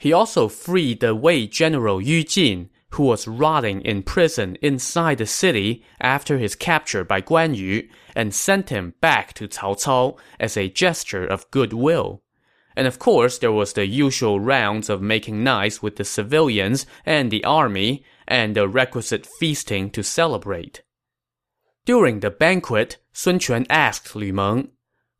He 0.00 0.12
also 0.12 0.48
freed 0.48 0.98
the 0.98 1.14
Wei 1.14 1.46
general 1.46 2.00
Yu 2.00 2.24
Jin, 2.24 2.70
who 2.90 3.04
was 3.04 3.28
rotting 3.28 3.80
in 3.82 4.02
prison 4.02 4.56
inside 4.60 5.18
the 5.18 5.26
city 5.26 5.84
after 6.00 6.38
his 6.38 6.54
capture 6.54 7.04
by 7.04 7.20
Guan 7.20 7.56
Yu, 7.56 7.88
and 8.14 8.34
sent 8.34 8.70
him 8.70 8.94
back 9.00 9.32
to 9.34 9.48
Cao 9.48 9.76
Cao 9.80 10.18
as 10.38 10.56
a 10.56 10.68
gesture 10.68 11.24
of 11.24 11.50
goodwill. 11.50 12.22
And 12.76 12.86
of 12.86 12.98
course, 12.98 13.38
there 13.38 13.52
was 13.52 13.72
the 13.72 13.86
usual 13.86 14.40
rounds 14.40 14.88
of 14.88 15.02
making 15.02 15.44
nice 15.44 15.82
with 15.82 15.96
the 15.96 16.04
civilians 16.04 16.86
and 17.04 17.30
the 17.30 17.44
army, 17.44 18.04
and 18.26 18.54
the 18.54 18.68
requisite 18.68 19.26
feasting 19.38 19.90
to 19.90 20.02
celebrate. 20.02 20.82
During 21.84 22.20
the 22.20 22.30
banquet, 22.30 22.98
Sun 23.12 23.40
Quan 23.40 23.66
asked 23.68 24.14
Lu 24.14 24.32
Meng, 24.32 24.68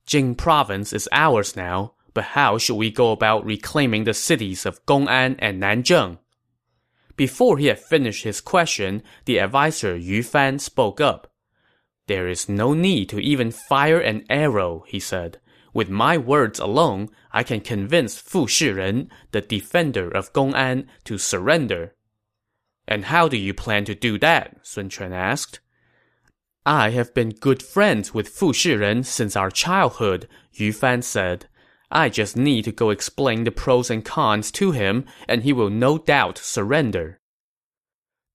Jing 0.06 0.34
province 0.34 0.92
is 0.92 1.08
ours 1.12 1.56
now, 1.56 1.94
but 2.14 2.24
how 2.24 2.58
should 2.58 2.76
we 2.76 2.90
go 2.90 3.12
about 3.12 3.44
reclaiming 3.44 4.04
the 4.04 4.14
cities 4.14 4.66
of 4.66 4.84
Gong'an 4.86 5.36
and 5.38 5.60
Nanzheng? 5.62 6.18
Before 7.20 7.58
he 7.58 7.66
had 7.66 7.78
finished 7.78 8.24
his 8.24 8.40
question, 8.40 9.02
the 9.26 9.40
adviser 9.40 9.94
Yu 9.94 10.22
Fan 10.22 10.58
spoke 10.58 11.02
up. 11.02 11.30
There 12.06 12.26
is 12.26 12.48
no 12.48 12.72
need 12.72 13.10
to 13.10 13.20
even 13.20 13.50
fire 13.50 14.00
an 14.00 14.24
arrow, 14.30 14.84
he 14.88 15.00
said. 15.00 15.38
With 15.74 15.90
my 15.90 16.16
words 16.16 16.58
alone, 16.58 17.10
I 17.30 17.42
can 17.42 17.60
convince 17.60 18.18
Fu 18.18 18.46
Shiren, 18.46 19.10
the 19.32 19.42
defender 19.42 20.08
of 20.10 20.32
Gong'an, 20.32 20.86
to 21.04 21.18
surrender. 21.18 21.94
And 22.88 23.04
how 23.04 23.28
do 23.28 23.36
you 23.36 23.52
plan 23.52 23.84
to 23.84 23.94
do 23.94 24.18
that? 24.20 24.56
Sun 24.62 24.88
Quan 24.88 25.12
asked. 25.12 25.60
I 26.64 26.88
have 26.88 27.12
been 27.12 27.32
good 27.32 27.62
friends 27.62 28.14
with 28.14 28.30
Fu 28.30 28.54
Shiren 28.54 29.04
since 29.04 29.36
our 29.36 29.50
childhood, 29.50 30.26
Yu 30.54 30.72
Fan 30.72 31.02
said. 31.02 31.48
I 31.90 32.08
just 32.08 32.36
need 32.36 32.64
to 32.64 32.72
go 32.72 32.90
explain 32.90 33.44
the 33.44 33.50
pros 33.50 33.90
and 33.90 34.04
cons 34.04 34.50
to 34.52 34.70
him, 34.70 35.06
and 35.28 35.42
he 35.42 35.52
will 35.52 35.70
no 35.70 35.98
doubt 35.98 36.38
surrender. 36.38 37.20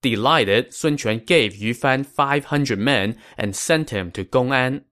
Delighted, 0.02 0.74
Sun 0.74 0.98
Quan 0.98 1.20
gave 1.26 1.56
Yu 1.56 1.74
Fan 1.74 2.04
500 2.04 2.78
men 2.78 3.18
and 3.38 3.56
sent 3.56 3.90
him 3.90 4.12
to 4.12 4.24
Gong'an. 4.24 4.84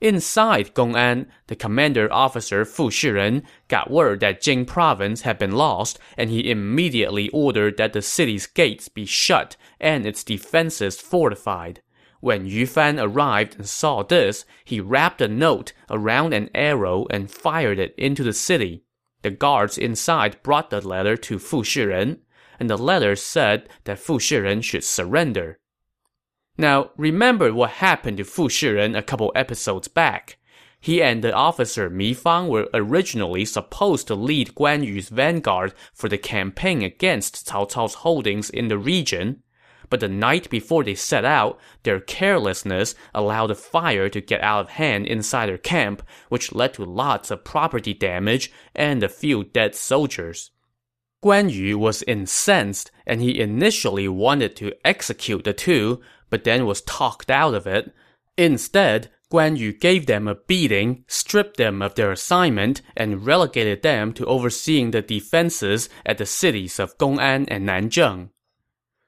Inside 0.00 0.74
Gong'an, 0.74 1.26
the 1.46 1.56
commander 1.56 2.12
officer 2.12 2.64
Fu 2.64 2.90
Shiren 2.90 3.42
got 3.68 3.90
word 3.90 4.20
that 4.20 4.40
Jing 4.40 4.66
province 4.66 5.22
had 5.22 5.38
been 5.38 5.52
lost, 5.52 5.98
and 6.16 6.30
he 6.30 6.50
immediately 6.50 7.28
ordered 7.30 7.76
that 7.76 7.92
the 7.92 8.02
city's 8.02 8.46
gates 8.46 8.88
be 8.88 9.04
shut 9.04 9.56
and 9.80 10.06
its 10.06 10.24
defenses 10.24 11.00
fortified. 11.00 11.80
When 12.24 12.46
Yu 12.46 12.66
Fan 12.66 12.98
arrived 12.98 13.56
and 13.56 13.68
saw 13.68 14.02
this, 14.02 14.46
he 14.64 14.80
wrapped 14.80 15.20
a 15.20 15.28
note 15.28 15.74
around 15.90 16.32
an 16.32 16.48
arrow 16.54 17.06
and 17.10 17.30
fired 17.30 17.78
it 17.78 17.94
into 17.98 18.22
the 18.22 18.32
city. 18.32 18.82
The 19.20 19.30
guards 19.30 19.76
inside 19.76 20.42
brought 20.42 20.70
the 20.70 20.80
letter 20.80 21.18
to 21.18 21.38
Fu 21.38 21.62
Shiren 21.62 22.20
and 22.58 22.70
the 22.70 22.78
letter 22.78 23.14
said 23.14 23.68
that 23.84 23.98
Fu 23.98 24.18
Shiren 24.18 24.64
should 24.64 24.84
surrender. 24.84 25.58
Now, 26.56 26.92
remember 26.96 27.52
what 27.52 27.72
happened 27.72 28.16
to 28.16 28.24
Fu 28.24 28.48
Shiren 28.48 28.96
a 28.96 29.02
couple 29.02 29.30
episodes 29.34 29.88
back. 29.88 30.38
He 30.80 31.02
and 31.02 31.22
the 31.22 31.34
officer 31.34 31.90
Mi 31.90 32.14
Fang 32.14 32.48
were 32.48 32.70
originally 32.72 33.44
supposed 33.44 34.06
to 34.06 34.14
lead 34.14 34.54
Guan 34.54 34.82
Yu's 34.82 35.10
vanguard 35.10 35.74
for 35.92 36.08
the 36.08 36.16
campaign 36.16 36.80
against 36.80 37.46
Cao 37.46 37.70
Cao's 37.70 37.96
holdings 37.96 38.48
in 38.48 38.68
the 38.68 38.78
region. 38.78 39.42
But 39.90 40.00
the 40.00 40.08
night 40.08 40.50
before 40.50 40.84
they 40.84 40.94
set 40.94 41.24
out, 41.24 41.58
their 41.82 42.00
carelessness 42.00 42.94
allowed 43.14 43.48
the 43.48 43.54
fire 43.54 44.08
to 44.08 44.20
get 44.20 44.40
out 44.40 44.60
of 44.60 44.70
hand 44.70 45.06
inside 45.06 45.46
their 45.46 45.58
camp, 45.58 46.02
which 46.28 46.52
led 46.52 46.74
to 46.74 46.84
lots 46.84 47.30
of 47.30 47.44
property 47.44 47.94
damage 47.94 48.50
and 48.74 49.02
a 49.02 49.08
few 49.08 49.44
dead 49.44 49.74
soldiers. 49.74 50.50
Guan 51.24 51.50
Yu 51.50 51.78
was 51.78 52.02
incensed, 52.02 52.90
and 53.06 53.22
he 53.22 53.40
initially 53.40 54.08
wanted 54.08 54.54
to 54.56 54.74
execute 54.84 55.44
the 55.44 55.54
two, 55.54 56.02
but 56.28 56.44
then 56.44 56.66
was 56.66 56.82
talked 56.82 57.30
out 57.30 57.54
of 57.54 57.66
it. 57.66 57.94
Instead, 58.36 59.10
Guan 59.32 59.56
Yu 59.56 59.72
gave 59.72 60.06
them 60.06 60.28
a 60.28 60.34
beating, 60.34 61.04
stripped 61.08 61.56
them 61.56 61.80
of 61.80 61.94
their 61.94 62.12
assignment, 62.12 62.82
and 62.96 63.24
relegated 63.24 63.82
them 63.82 64.12
to 64.12 64.26
overseeing 64.26 64.90
the 64.90 65.00
defenses 65.00 65.88
at 66.04 66.18
the 66.18 66.26
cities 66.26 66.78
of 66.78 66.98
Gong'an 66.98 67.46
and 67.48 67.66
Nanzheng. 67.66 68.28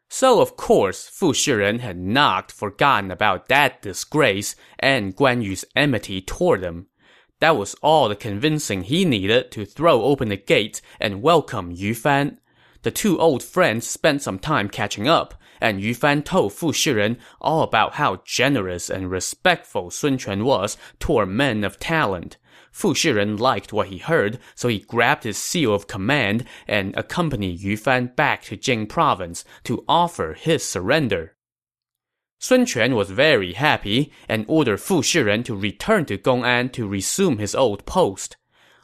So, 0.09 0.41
of 0.41 0.57
course, 0.57 1.09
Fu 1.09 1.33
Shiren 1.33 1.81
had 1.81 1.99
not 1.99 2.53
forgotten 2.53 3.11
about 3.11 3.49
that 3.49 3.83
disgrace 3.83 4.55
and 4.79 5.17
Guan 5.17 5.43
Yu's 5.43 5.65
enmity 5.75 6.21
toward 6.21 6.61
them. 6.61 6.87
That 7.41 7.57
was 7.57 7.75
all 7.83 8.09
the 8.09 8.17
convincing 8.17 8.83
he 8.83 9.05
needed 9.05 9.51
to 9.51 9.67
throw 9.67 10.03
open 10.03 10.29
the 10.29 10.37
gate 10.37 10.81
and 11.01 11.23
welcome 11.23 11.71
Yu 11.71 11.95
Fan. 11.95 12.39
The 12.83 12.91
two 12.91 13.19
old 13.19 13.43
friends 13.43 13.87
spent 13.87 14.23
some 14.23 14.39
time 14.39 14.69
catching 14.69 15.09
up, 15.09 15.35
and 15.61 15.81
Yu 15.81 15.95
Fan 15.95 16.23
told 16.23 16.53
Fu 16.53 16.73
Shiren 16.73 17.19
all 17.41 17.63
about 17.63 17.95
how 17.95 18.23
generous 18.25 18.91
and 18.91 19.11
respectful 19.11 19.91
Sun 19.91 20.19
Quan 20.19 20.45
was 20.45 20.77
toward 20.99 21.29
men 21.29 21.65
of 21.65 21.79
talent. 21.79 22.37
Fu 22.71 22.93
Shiren 22.93 23.41
liked 23.41 23.73
what 23.73 23.89
he 23.89 23.99
heard, 23.99 24.39
so 24.55 24.69
he 24.69 24.81
grabbed 24.81 25.25
his 25.25 25.39
seal 25.39 25.75
of 25.75 25.87
command 25.87 26.45
and 26.69 26.95
accompanied 26.97 27.61
Yu 27.61 27.77
Fan 27.77 28.13
back 28.15 28.43
to 28.45 28.57
Jing 28.57 28.87
province 28.87 29.45
to 29.65 29.85
offer 29.89 30.35
his 30.35 30.63
surrender. 30.63 31.37
Sun 32.39 32.67
Quan 32.67 32.95
was 32.95 33.11
very 33.11 33.55
happy 33.55 34.13
and 34.29 34.45
ordered 34.47 34.81
Fu 34.81 35.01
Shiren 35.01 35.43
to 35.47 35.57
return 35.57 36.05
to 36.05 36.19
Gong'an 36.19 36.71
to 36.73 36.87
resume 36.87 37.39
his 37.39 37.55
old 37.55 37.87
post. 37.87 38.37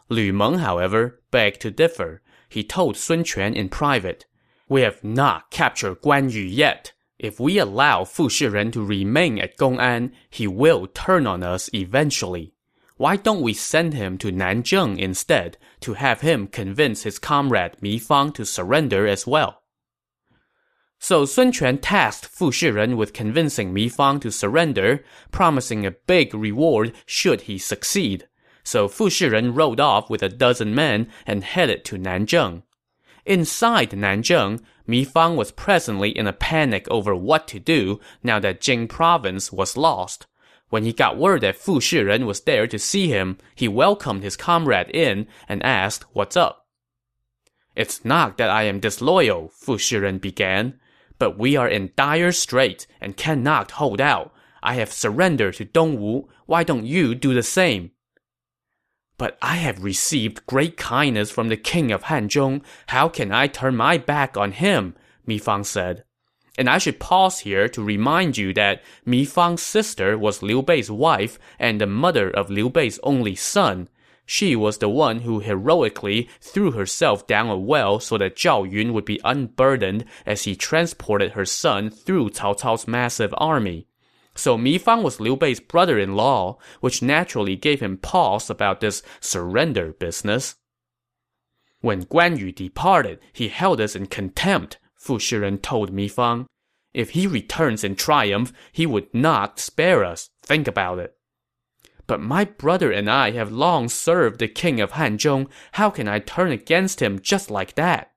Lu 0.09 0.33
Meng, 0.33 0.59
however, 0.59 1.21
begged 1.31 1.61
to 1.61 1.71
differ. 1.71 2.23
He 2.49 2.65
told 2.65 2.97
Sun 2.97 3.25
Quan 3.25 3.53
in 3.53 3.69
private, 3.69 4.25
We 4.73 4.81
have 4.81 5.05
not 5.05 5.51
captured 5.51 6.01
Guan 6.01 6.33
Yu 6.33 6.41
yet. 6.41 6.93
If 7.19 7.39
we 7.39 7.59
allow 7.59 8.05
Fu 8.05 8.31
Shiren 8.31 8.73
to 8.73 8.83
remain 8.83 9.39
at 9.39 9.59
Gong'an, 9.59 10.13
he 10.31 10.47
will 10.47 10.87
turn 10.87 11.27
on 11.27 11.43
us 11.43 11.69
eventually. 11.75 12.55
Why 12.97 13.17
don't 13.17 13.43
we 13.43 13.53
send 13.53 13.93
him 13.93 14.17
to 14.17 14.33
Nanzheng 14.33 14.99
instead, 14.99 15.59
to 15.81 15.93
have 15.93 16.23
him 16.23 16.47
convince 16.47 17.03
his 17.03 17.19
comrade 17.19 17.83
Mi 17.83 17.99
Fang 17.99 18.33
to 18.33 18.47
surrender 18.47 19.07
as 19.07 19.27
well? 19.27 19.61
So 20.99 21.27
Sun 21.27 21.53
Quan 21.53 21.77
tasked 21.77 22.25
Fu 22.25 22.51
Shiren 22.51 22.97
with 22.97 23.13
convincing 23.13 23.75
Mi 23.75 23.91
Fang 23.91 24.21
to 24.21 24.33
surrender, 24.33 25.05
promising 25.31 25.85
a 25.85 25.91
big 25.91 26.33
reward 26.33 26.95
should 27.05 27.43
he 27.43 27.59
succeed. 27.59 28.27
So 28.65 28.89
Fu 28.89 29.11
Shiren 29.11 29.55
rode 29.55 29.81
off 29.81 30.09
with 30.09 30.23
a 30.23 30.31
dozen 30.31 30.75
men 30.75 31.11
and 31.27 31.45
headed 31.45 31.85
to 31.85 31.99
Nanzheng. 31.99 32.63
Inside 33.25 33.91
Nanzheng, 33.91 34.61
Mi 34.87 35.05
Fang 35.05 35.37
was 35.37 35.53
presently 35.53 36.11
in 36.11 36.27
a 36.27 36.33
panic 36.33 36.89
over 36.91 37.15
what 37.15 37.47
to 37.49 37.61
do 37.61 38.01
now 38.23 38.39
that 38.41 38.61
Jing 38.61 38.89
province 38.89 39.53
was 39.53 39.77
lost. 39.77 40.27
When 40.71 40.85
he 40.85 40.93
got 40.93 41.19
word 41.19 41.43
that 41.43 41.57
Fu 41.57 41.81
Shiren 41.81 42.25
was 42.27 42.41
there 42.41 42.67
to 42.67 42.79
see 42.79 43.09
him, 43.09 43.39
he 43.55 43.69
welcomed 43.69 44.23
his 44.23 44.37
comrade 44.37 44.91
in 44.91 45.27
and 45.49 45.63
asked 45.63 46.05
what's 46.13 46.37
up. 46.37 46.67
It's 47.77 48.05
not 48.05 48.39
that 48.39 48.51
I 48.51 48.65
am 48.65 48.81
disloyal, 48.81 49.51
Fu 49.55 49.79
Shiren 49.79 50.21
began 50.21 50.81
but 51.23 51.39
we 51.39 51.55
are 51.55 51.69
in 51.69 51.93
dire 51.95 52.33
straits 52.33 52.89
and 53.01 53.17
cannot 53.17 53.71
hold 53.71 54.01
out. 54.01 54.35
I 54.61 54.75
have 54.75 54.93
surrendered 54.93 55.55
to 55.55 55.65
Dongwu. 55.65 56.27
Why 56.47 56.65
don't 56.65 56.85
you 56.85 57.15
do 57.15 57.33
the 57.33 57.45
same? 57.45 57.92
But 59.23 59.39
I 59.41 59.55
have 59.59 59.85
received 59.85 60.49
great 60.49 60.77
kindness 60.77 61.31
from 61.31 61.49
the 61.49 61.57
king 61.57 61.93
of 61.93 62.03
Hanzhong. 62.03 62.61
How 62.89 63.09
can 63.09 63.31
I 63.31 63.47
turn 63.47 63.77
my 63.77 63.97
back 63.97 64.37
on 64.37 64.51
him? 64.51 64.97
Mi 65.25 65.39
Fang 65.39 65.63
said. 65.63 66.03
And 66.59 66.69
I 66.69 66.79
should 66.79 66.99
pause 66.99 67.39
here 67.39 67.69
to 67.69 67.85
remind 67.85 68.37
you 68.37 68.53
that 68.55 68.83
Mi 69.07 69.25
Fang's 69.25 69.63
sister 69.63 70.19
was 70.19 70.43
Liu 70.43 70.61
Bei's 70.61 70.91
wife 70.91 71.39
and 71.61 71.81
the 71.81 71.87
mother 71.87 72.33
of 72.33 72.51
Liu 72.51 72.69
Bei's 72.69 72.99
only 73.05 73.37
son. 73.37 73.89
She 74.27 74.57
was 74.57 74.79
the 74.79 74.89
one 74.89 75.21
who 75.21 75.39
heroically 75.39 76.29
threw 76.41 76.73
herself 76.73 77.25
down 77.25 77.49
a 77.49 77.57
well 77.57 78.01
so 78.01 78.19
that 78.19 78.35
Zhao 78.35 78.69
Yun 78.69 78.93
would 78.93 79.05
be 79.05 79.21
unburdened 79.23 80.05
as 80.27 80.43
he 80.43 80.57
transported 80.57 81.35
her 81.35 81.45
son 81.45 81.91
through 81.91 82.31
Cao 82.31 82.59
Cao's 82.59 82.89
massive 82.89 83.33
army. 83.39 83.87
So 84.35 84.57
Mi 84.57 84.79
Fang 84.79 85.03
was 85.03 85.21
Liu 85.21 85.37
Bei's 85.37 85.61
brother-in-law, 85.61 86.59
which 86.81 87.03
naturally 87.03 87.57
gave 87.57 87.81
him 87.81 87.99
pause 87.99 88.49
about 88.49 88.81
this 88.81 89.03
surrender 89.21 89.93
business. 89.93 90.57
When 91.81 92.05
Guan 92.05 92.39
Yu 92.39 92.53
departed, 92.53 93.19
he 93.33 93.49
held 93.49 93.81
us 93.81 93.97
in 93.97 94.07
contempt, 94.07 94.79
Fu 94.95 95.19
Shiren 95.19 95.61
told 95.61 95.93
Mi 95.93 96.09
Fang. 96.09 96.47
If 96.95 97.11
he 97.11 97.27
returns 97.27 97.85
in 97.85 97.97
triumph, 97.97 98.53
he 98.71 98.87
would 98.87 99.13
not 99.13 99.59
spare 99.59 100.05
us. 100.05 100.31
Think 100.43 100.69
about 100.69 100.99
it. 100.99 101.17
But 102.07 102.21
my 102.21 102.45
brother 102.45 102.93
and 102.93 103.11
I 103.11 103.33
have 103.33 103.51
long 103.51 103.89
served 103.89 104.39
the 104.39 104.49
king 104.49 104.81
of 104.81 104.93
Hanzhong. 104.93 105.49
How 105.73 105.91
can 105.91 106.07
I 106.07 106.19
turn 106.19 106.53
against 106.53 107.01
him 107.01 107.21
just 107.21 107.51
like 107.51 107.75
that? 107.75 108.12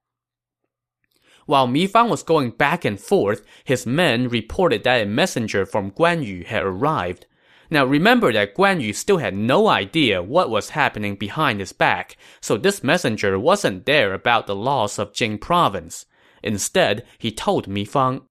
While 1.46 1.68
Mi 1.68 1.86
Fang 1.86 2.10
was 2.10 2.24
going 2.24 2.52
back 2.52 2.86
and 2.86 3.00
forth, 3.00 3.44
his 3.64 3.86
men 3.86 4.30
reported 4.30 4.84
that 4.84 5.02
a 5.02 5.06
messenger 5.06 5.66
from 5.66 5.92
Guan 5.92 6.25
Yu 6.25 6.44
had 6.44 6.64
arrived. 6.64 7.28
Now 7.70 7.86
remember 7.86 8.34
that 8.34 8.56
Guan 8.56 8.82
Yu 8.82 8.94
still 8.94 9.18
had 9.18 9.36
no 9.36 9.68
idea 9.68 10.24
what 10.24 10.50
was 10.50 10.70
happening 10.70 11.16
behind 11.16 11.60
his 11.60 11.74
back, 11.74 12.18
so 12.42 12.58
this 12.58 12.84
messenger 12.84 13.38
wasn't 13.38 13.86
there 13.86 14.14
about 14.14 14.48
the 14.48 14.56
loss 14.56 14.98
of 14.98 15.14
Jing 15.14 15.38
province. 15.38 16.06
Instead, 16.44 17.06
he 17.18 17.32
told 17.32 17.68
Mi 17.68 17.86
Fang, 17.86 18.22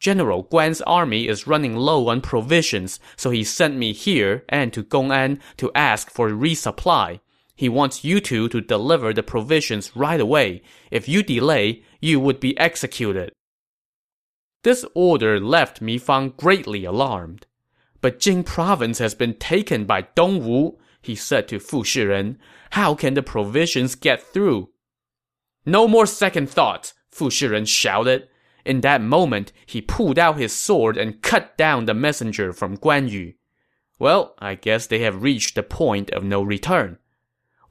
General 0.00 0.44
Guan's 0.44 0.80
army 0.82 1.28
is 1.28 1.46
running 1.46 1.76
low 1.76 2.08
on 2.08 2.20
provisions, 2.20 2.98
so 3.16 3.30
he 3.30 3.44
sent 3.44 3.76
me 3.76 3.92
here 3.92 4.44
and 4.48 4.72
to 4.72 4.82
Gong'an 4.82 5.38
to 5.58 5.70
ask 5.76 6.10
for 6.10 6.28
resupply. 6.28 7.20
He 7.62 7.68
wants 7.68 8.02
you 8.02 8.18
two 8.18 8.48
to 8.48 8.60
deliver 8.60 9.12
the 9.12 9.22
provisions 9.22 9.94
right 9.94 10.18
away. 10.18 10.62
If 10.90 11.08
you 11.08 11.22
delay, 11.22 11.84
you 12.00 12.18
would 12.18 12.40
be 12.40 12.58
executed. 12.58 13.30
This 14.64 14.84
order 14.96 15.38
left 15.38 15.80
Mi 15.80 15.96
Fang 15.96 16.30
greatly 16.36 16.84
alarmed. 16.84 17.46
But 18.00 18.18
Jing 18.18 18.42
province 18.42 18.98
has 18.98 19.14
been 19.14 19.34
taken 19.34 19.84
by 19.84 20.02
Dongwu, 20.02 20.76
he 21.02 21.14
said 21.14 21.46
to 21.46 21.60
Fu 21.60 21.84
Shiren. 21.84 22.36
How 22.70 22.96
can 22.96 23.14
the 23.14 23.22
provisions 23.22 23.94
get 23.94 24.20
through? 24.20 24.70
No 25.64 25.86
more 25.86 26.06
second 26.06 26.50
thoughts, 26.50 26.94
Fu 27.12 27.30
Shiren 27.30 27.68
shouted. 27.68 28.28
In 28.64 28.80
that 28.80 29.02
moment, 29.02 29.52
he 29.66 29.80
pulled 29.80 30.18
out 30.18 30.36
his 30.36 30.52
sword 30.52 30.96
and 30.96 31.22
cut 31.22 31.56
down 31.56 31.84
the 31.84 31.94
messenger 31.94 32.52
from 32.52 32.76
Guan 32.76 33.08
Yu. 33.08 33.34
Well, 34.00 34.34
I 34.40 34.56
guess 34.56 34.88
they 34.88 34.98
have 35.02 35.22
reached 35.22 35.54
the 35.54 35.62
point 35.62 36.10
of 36.10 36.24
no 36.24 36.42
return. 36.42 36.98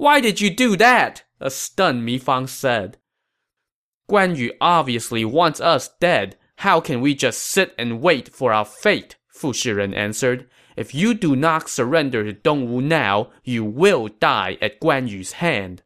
Why 0.02 0.20
did 0.20 0.42
you 0.42 0.50
do 0.50 0.76
that? 0.78 1.26
A 1.40 1.52
stunned 1.52 2.04
Mi 2.04 2.18
Fang 2.18 2.48
said. 2.48 2.98
Guan 4.10 4.36
Yu 4.36 4.52
obviously 4.60 5.24
wants 5.24 5.62
us 5.62 5.92
dead. 6.00 6.40
How 6.56 6.80
can 6.80 7.02
we 7.02 7.14
just 7.14 7.40
sit 7.40 7.76
and 7.78 8.02
wait 8.02 8.34
for 8.34 8.52
our 8.52 8.66
fate? 8.66 9.18
Fu 9.28 9.54
Shiren 9.54 9.96
answered. 9.96 10.50
If 10.76 10.96
you 10.96 11.14
do 11.14 11.36
not 11.36 11.70
surrender 11.70 12.24
to 12.24 12.34
Dongwu 12.34 12.82
now, 12.82 13.30
you 13.44 13.64
will 13.64 14.08
die 14.08 14.58
at 14.60 14.82
Guan 14.82 15.08
Yu's 15.08 15.34
hand. 15.34 15.84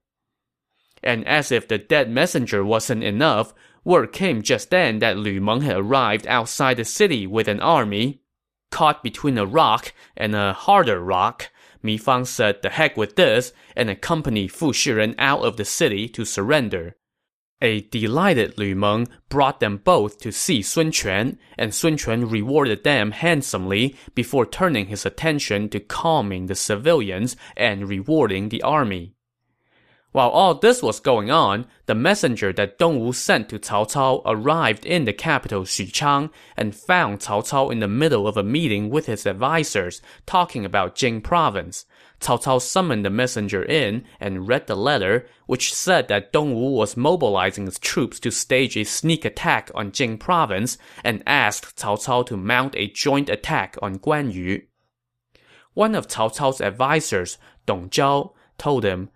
And 1.04 1.28
as 1.28 1.52
if 1.52 1.68
the 1.68 1.78
dead 1.78 2.10
messenger 2.10 2.64
wasn't 2.64 3.04
enough, 3.04 3.54
word 3.84 4.14
came 4.14 4.42
just 4.42 4.70
then 4.70 5.00
that 5.00 5.18
Lu 5.18 5.42
Meng 5.42 5.60
had 5.60 5.76
arrived 5.76 6.26
outside 6.28 6.78
the 6.78 6.86
city 6.86 7.28
with 7.28 7.50
an 7.50 7.60
army. 7.60 8.22
Caught 8.72 9.04
between 9.04 9.38
a 9.38 9.46
rock 9.46 9.94
and 10.16 10.34
a 10.34 10.54
harder 10.54 11.02
rock, 11.02 11.50
Mi 11.86 11.98
Fang 11.98 12.26
said 12.26 12.62
the 12.62 12.70
heck 12.72 12.98
with 12.98 13.16
this 13.16 13.54
and 13.76 13.90
accompanied 13.90 14.52
Fu 14.52 14.74
Shiren 14.74 15.16
out 15.18 15.46
of 15.46 15.56
the 15.56 15.64
city 15.64 16.10
to 16.10 16.26
surrender. 16.26 16.96
A 17.62 17.82
delighted 17.82 18.58
Lu 18.58 18.76
Meng 18.76 19.08
brought 19.30 19.60
them 19.60 19.78
both 19.78 20.20
to 20.20 20.32
see 20.32 20.62
Sun 20.62 20.92
Quan, 20.92 21.40
and 21.58 21.74
Sun 21.74 21.98
Quan 21.98 22.28
rewarded 22.28 22.84
them 22.84 23.12
handsomely 23.12 23.96
before 24.14 24.46
turning 24.46 24.88
his 24.88 25.06
attention 25.06 25.70
to 25.70 25.80
calming 25.80 26.48
the 26.48 26.56
civilians 26.56 27.38
and 27.56 27.88
rewarding 27.88 28.50
the 28.50 28.62
army. 28.62 29.15
While 30.16 30.30
all 30.30 30.56
this 30.56 30.82
was 30.82 31.02
going 31.02 31.30
on, 31.30 31.66
the 31.88 31.94
messenger 31.94 32.54
that 32.54 32.80
Dongwu 32.80 33.14
sent 33.14 33.50
to 33.50 33.60
Cao 33.60 33.86
Cao 33.86 34.22
arrived 34.26 34.86
in 34.86 35.04
the 35.04 35.12
capital 35.12 35.64
Xuchang 35.64 36.30
and 36.56 36.74
found 36.74 37.20
Cao 37.20 37.46
Cao 37.46 37.70
in 37.70 37.82
the 37.82 37.90
middle 37.90 38.26
of 38.26 38.38
a 38.38 38.42
meeting 38.42 38.90
with 38.90 39.08
his 39.08 39.26
advisors, 39.26 40.02
talking 40.26 40.64
about 40.64 40.96
Jing 40.96 41.20
province. 41.20 41.86
Cao 42.22 42.42
Cao 42.42 42.62
summoned 42.62 43.04
the 43.04 43.10
messenger 43.10 43.62
in 43.62 44.06
and 44.22 44.48
read 44.48 44.68
the 44.68 44.78
letter, 44.78 45.28
which 45.48 45.74
said 45.74 46.08
that 46.08 46.32
Dongwu 46.32 46.72
was 46.72 46.96
mobilizing 46.96 47.68
its 47.68 47.78
troops 47.78 48.18
to 48.22 48.32
stage 48.32 48.78
a 48.78 48.86
sneak 48.86 49.26
attack 49.26 49.70
on 49.76 49.92
Jing 49.92 50.18
province 50.18 50.78
and 51.04 51.24
asked 51.28 51.76
Cao 51.76 51.98
Cao 51.98 52.26
to 52.28 52.38
mount 52.38 52.74
a 52.78 52.88
joint 52.88 53.28
attack 53.30 53.76
on 53.82 54.00
Guan 54.00 54.34
Yu. 54.34 54.62
One 55.74 55.94
of 55.94 56.08
Cao 56.08 56.34
Cao's 56.34 56.62
advisors, 56.62 57.38
Dong 57.66 57.90
Zhao, 57.90 58.32
told 58.58 58.86
him, 58.86 59.10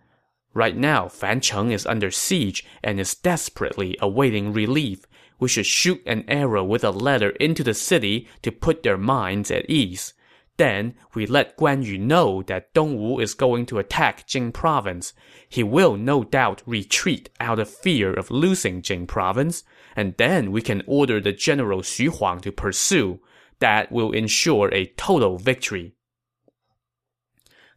Right 0.60 0.76
now, 0.76 1.06
Fancheng 1.06 1.72
is 1.72 1.86
under 1.86 2.12
siege 2.12 2.66
and 2.84 3.00
is 3.00 3.16
desperately 3.16 3.96
awaiting 4.02 4.52
relief. 4.52 5.06
We 5.40 5.48
should 5.48 5.66
shoot 5.66 6.04
an 6.06 6.26
arrow 6.28 6.66
with 6.66 6.84
a 6.84 6.92
letter 6.92 7.30
into 7.30 7.64
the 7.64 7.74
city 7.74 8.28
to 8.42 8.52
put 8.52 8.84
their 8.84 8.98
minds 8.98 9.52
at 9.52 9.70
ease. 9.70 10.14
Then 10.58 10.96
we 11.16 11.26
let 11.26 11.56
Guan 11.56 11.86
Yu 11.86 11.98
know 11.98 12.44
that 12.48 12.74
Dongwu 12.74 13.22
is 13.22 13.36
going 13.36 13.68
to 13.68 13.80
attack 13.80 14.28
Jing 14.28 14.52
province. 14.52 15.14
He 15.48 15.64
will 15.64 15.96
no 15.96 16.26
doubt 16.26 16.62
retreat 16.66 17.30
out 17.40 17.60
of 17.60 17.70
fear 17.70 18.14
of 18.14 18.30
losing 18.30 18.82
Jing 18.82 19.08
province, 19.08 19.64
and 19.96 20.14
then 20.18 20.52
we 20.52 20.62
can 20.62 20.84
order 20.86 21.22
the 21.22 21.32
general 21.32 21.84
Xu 21.84 22.10
Huang 22.10 22.42
to 22.42 22.52
pursue. 22.52 23.22
That 23.60 23.94
will 23.94 24.12
ensure 24.12 24.70
a 24.74 24.88
total 24.98 25.38
victory. 25.38 25.94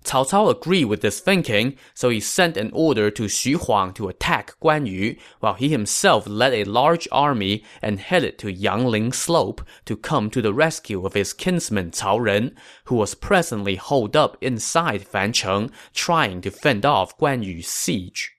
Cao 0.04 0.28
Cao 0.28 0.50
agreed 0.50 0.86
with 0.86 1.00
this 1.00 1.20
thinking, 1.20 1.76
so 1.94 2.08
he 2.08 2.20
sent 2.20 2.56
an 2.56 2.70
order 2.72 3.10
to 3.10 3.24
Xu 3.24 3.56
Huang 3.56 3.92
to 3.94 4.08
attack 4.08 4.54
Guan 4.60 4.86
Yu, 4.86 5.16
while 5.40 5.54
he 5.54 5.68
himself 5.68 6.26
led 6.26 6.52
a 6.52 6.64
large 6.64 7.06
army 7.12 7.64
and 7.80 8.00
headed 8.00 8.38
to 8.38 8.52
Yangling 8.52 9.14
Slope 9.14 9.62
to 9.84 9.96
come 9.96 10.28
to 10.30 10.42
the 10.42 10.52
rescue 10.52 11.06
of 11.06 11.14
his 11.14 11.32
kinsman 11.32 11.92
Cao 11.92 12.20
Ren, 12.20 12.56
who 12.84 12.96
was 12.96 13.14
presently 13.14 13.76
holed 13.76 14.16
up 14.16 14.36
inside 14.40 15.06
Fancheng, 15.06 15.70
trying 15.94 16.40
to 16.40 16.50
fend 16.50 16.84
off 16.84 17.16
Guan 17.16 17.44
Yu's 17.44 17.68
siege. 17.68 18.31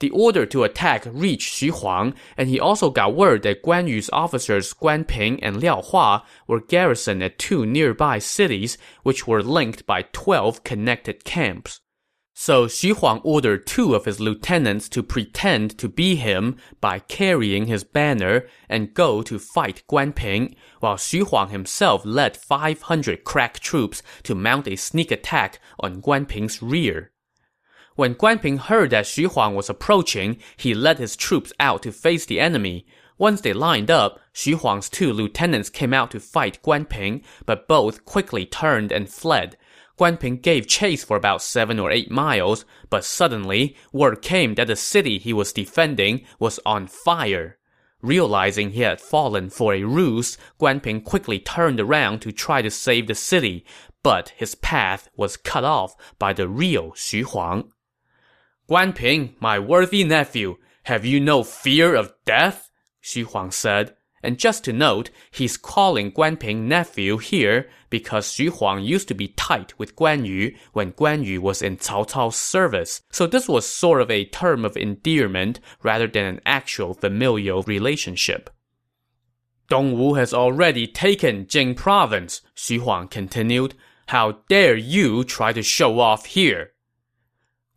The 0.00 0.10
order 0.10 0.46
to 0.46 0.62
attack 0.62 1.06
reached 1.10 1.54
Xu 1.54 1.70
Huang, 1.70 2.14
and 2.36 2.48
he 2.48 2.60
also 2.60 2.88
got 2.90 3.16
word 3.16 3.42
that 3.42 3.62
Guan 3.64 3.88
Yu's 3.88 4.08
officers 4.12 4.72
Guan 4.72 5.06
Ping 5.06 5.42
and 5.42 5.56
Liao 5.56 5.82
Hua 5.82 6.22
were 6.46 6.60
garrisoned 6.60 7.22
at 7.22 7.38
two 7.38 7.66
nearby 7.66 8.18
cities, 8.18 8.78
which 9.02 9.26
were 9.26 9.42
linked 9.42 9.86
by 9.86 10.02
12 10.12 10.62
connected 10.62 11.24
camps. 11.24 11.80
So 12.40 12.66
Xu 12.66 12.94
Huang 12.94 13.20
ordered 13.24 13.66
two 13.66 13.96
of 13.96 14.04
his 14.04 14.20
lieutenants 14.20 14.88
to 14.90 15.02
pretend 15.02 15.76
to 15.78 15.88
be 15.88 16.14
him 16.14 16.56
by 16.80 17.00
carrying 17.00 17.66
his 17.66 17.82
banner 17.82 18.46
and 18.68 18.94
go 18.94 19.22
to 19.22 19.40
fight 19.40 19.82
Guan 19.90 20.14
Ping, 20.14 20.54
while 20.78 20.94
Xu 20.94 21.26
Huang 21.26 21.48
himself 21.48 22.04
led 22.04 22.36
500 22.36 23.24
crack 23.24 23.58
troops 23.58 24.04
to 24.22 24.36
mount 24.36 24.68
a 24.68 24.76
sneak 24.76 25.10
attack 25.10 25.58
on 25.80 26.00
Guan 26.00 26.28
Ping's 26.28 26.62
rear. 26.62 27.10
When 27.98 28.14
Guan 28.14 28.40
Ping 28.40 28.58
heard 28.58 28.90
that 28.90 29.06
Xu 29.06 29.26
Huang 29.26 29.56
was 29.56 29.68
approaching, 29.68 30.36
he 30.56 30.72
led 30.72 30.98
his 30.98 31.16
troops 31.16 31.52
out 31.58 31.82
to 31.82 31.90
face 31.90 32.24
the 32.24 32.38
enemy. 32.38 32.86
Once 33.18 33.40
they 33.40 33.52
lined 33.52 33.90
up, 33.90 34.20
Xu 34.32 34.54
Huang's 34.54 34.88
two 34.88 35.12
lieutenants 35.12 35.68
came 35.68 35.92
out 35.92 36.12
to 36.12 36.20
fight 36.20 36.62
Guan 36.62 36.88
Ping, 36.88 37.24
but 37.44 37.66
both 37.66 38.04
quickly 38.04 38.46
turned 38.46 38.92
and 38.92 39.08
fled. 39.08 39.56
Guan 39.98 40.20
Ping 40.20 40.36
gave 40.36 40.68
chase 40.68 41.02
for 41.02 41.16
about 41.16 41.42
seven 41.42 41.80
or 41.80 41.90
eight 41.90 42.08
miles, 42.08 42.64
but 42.88 43.04
suddenly, 43.04 43.76
word 43.92 44.22
came 44.22 44.54
that 44.54 44.68
the 44.68 44.76
city 44.76 45.18
he 45.18 45.32
was 45.32 45.52
defending 45.52 46.24
was 46.38 46.60
on 46.64 46.86
fire. 46.86 47.58
Realizing 48.00 48.70
he 48.70 48.82
had 48.82 49.00
fallen 49.00 49.50
for 49.50 49.74
a 49.74 49.82
ruse, 49.82 50.38
Guan 50.60 50.80
Ping 50.80 51.00
quickly 51.00 51.40
turned 51.40 51.80
around 51.80 52.20
to 52.20 52.30
try 52.30 52.62
to 52.62 52.70
save 52.70 53.08
the 53.08 53.16
city, 53.16 53.64
but 54.04 54.28
his 54.36 54.54
path 54.54 55.08
was 55.16 55.36
cut 55.36 55.64
off 55.64 55.96
by 56.20 56.32
the 56.32 56.46
real 56.46 56.92
Xu 56.92 57.24
Huang. 57.24 57.72
Guan 58.68 58.94
Ping, 58.94 59.34
my 59.40 59.58
worthy 59.58 60.04
nephew, 60.04 60.58
have 60.82 61.06
you 61.06 61.20
no 61.20 61.42
fear 61.42 61.94
of 61.94 62.12
death? 62.26 62.70
Xu 63.02 63.24
Huang 63.24 63.50
said. 63.50 63.94
And 64.22 64.38
just 64.38 64.62
to 64.64 64.74
note, 64.74 65.08
he's 65.30 65.56
calling 65.56 66.12
Guan 66.12 66.38
Ping 66.38 66.68
nephew 66.68 67.16
here 67.16 67.70
because 67.88 68.26
Xu 68.26 68.50
Huang 68.50 68.82
used 68.82 69.08
to 69.08 69.14
be 69.14 69.28
tight 69.28 69.78
with 69.78 69.96
Guan 69.96 70.26
Yu 70.26 70.54
when 70.74 70.92
Guan 70.92 71.24
Yu 71.24 71.40
was 71.40 71.62
in 71.62 71.78
Cao 71.78 72.06
Cao's 72.06 72.36
service. 72.36 73.00
So 73.10 73.26
this 73.26 73.48
was 73.48 73.66
sort 73.66 74.02
of 74.02 74.10
a 74.10 74.26
term 74.26 74.66
of 74.66 74.76
endearment 74.76 75.60
rather 75.82 76.06
than 76.06 76.26
an 76.26 76.40
actual 76.44 76.92
familial 76.92 77.62
relationship. 77.62 78.50
Dongwu 79.70 80.18
has 80.18 80.34
already 80.34 80.86
taken 80.86 81.46
Jing 81.46 81.74
province, 81.74 82.42
Xu 82.54 82.80
Huang 82.80 83.08
continued. 83.08 83.74
How 84.08 84.40
dare 84.50 84.76
you 84.76 85.24
try 85.24 85.54
to 85.54 85.62
show 85.62 86.00
off 86.00 86.26
here? 86.26 86.72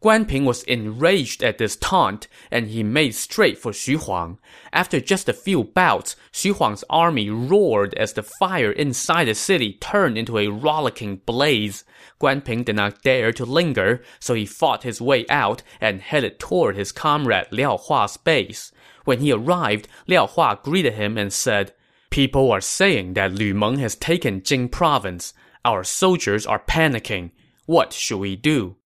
Guan 0.01 0.27
Ping 0.27 0.45
was 0.45 0.63
enraged 0.63 1.43
at 1.43 1.59
this 1.59 1.75
taunt, 1.75 2.27
and 2.49 2.69
he 2.69 2.81
made 2.81 3.13
straight 3.13 3.59
for 3.59 3.71
Xu 3.71 3.97
Huang. 3.97 4.39
After 4.73 4.99
just 4.99 5.29
a 5.29 5.33
few 5.33 5.63
bouts, 5.63 6.15
Xu 6.33 6.55
Huang's 6.55 6.83
army 6.89 7.29
roared 7.29 7.93
as 7.93 8.13
the 8.13 8.23
fire 8.23 8.71
inside 8.71 9.25
the 9.25 9.35
city 9.35 9.73
turned 9.73 10.17
into 10.17 10.39
a 10.39 10.47
rollicking 10.47 11.17
blaze. 11.17 11.83
Guan 12.19 12.43
Ping 12.43 12.63
did 12.63 12.77
not 12.77 13.03
dare 13.03 13.31
to 13.33 13.45
linger, 13.45 14.01
so 14.19 14.33
he 14.33 14.45
fought 14.47 14.81
his 14.81 14.99
way 14.99 15.23
out 15.29 15.61
and 15.79 16.01
headed 16.01 16.39
toward 16.39 16.75
his 16.75 16.91
comrade 16.91 17.45
Liao 17.51 17.77
Hua's 17.77 18.17
base. 18.17 18.71
When 19.05 19.19
he 19.19 19.31
arrived, 19.31 19.87
Liao 20.07 20.25
Hua 20.25 20.55
greeted 20.63 20.93
him 20.93 21.15
and 21.15 21.31
said, 21.31 21.73
People 22.09 22.51
are 22.51 22.61
saying 22.61 23.13
that 23.13 23.33
Lu 23.33 23.53
Meng 23.53 23.77
has 23.77 23.95
taken 23.95 24.41
Jing 24.41 24.67
province. 24.67 25.35
Our 25.63 25.83
soldiers 25.83 26.47
are 26.47 26.59
panicking. 26.59 27.31
What 27.67 27.93
should 27.93 28.17
we 28.17 28.35
do? 28.35 28.77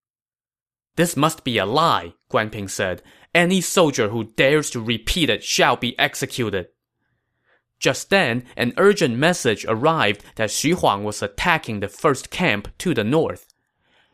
This 0.95 1.17
must 1.17 1.43
be 1.43 1.57
a 1.57 1.65
lie, 1.65 2.13
Guan 2.31 2.51
Ping 2.51 2.67
said. 2.67 3.01
Any 3.33 3.59
soldier 3.59 4.09
who 4.09 4.31
dares 4.35 4.69
to 4.71 4.79
repeat 4.79 5.29
it 5.29 5.43
shall 5.43 5.75
be 5.75 5.97
executed. 5.99 6.69
Just 7.79 8.09
then, 8.09 8.45
an 8.55 8.73
urgent 8.77 9.17
message 9.17 9.65
arrived 9.67 10.23
that 10.35 10.49
Xu 10.49 10.75
Huang 10.75 11.03
was 11.03 11.21
attacking 11.21 11.81
the 11.81 11.89
first 11.89 12.29
camp 12.29 12.69
to 12.77 12.93
the 12.93 13.03
north. 13.03 13.53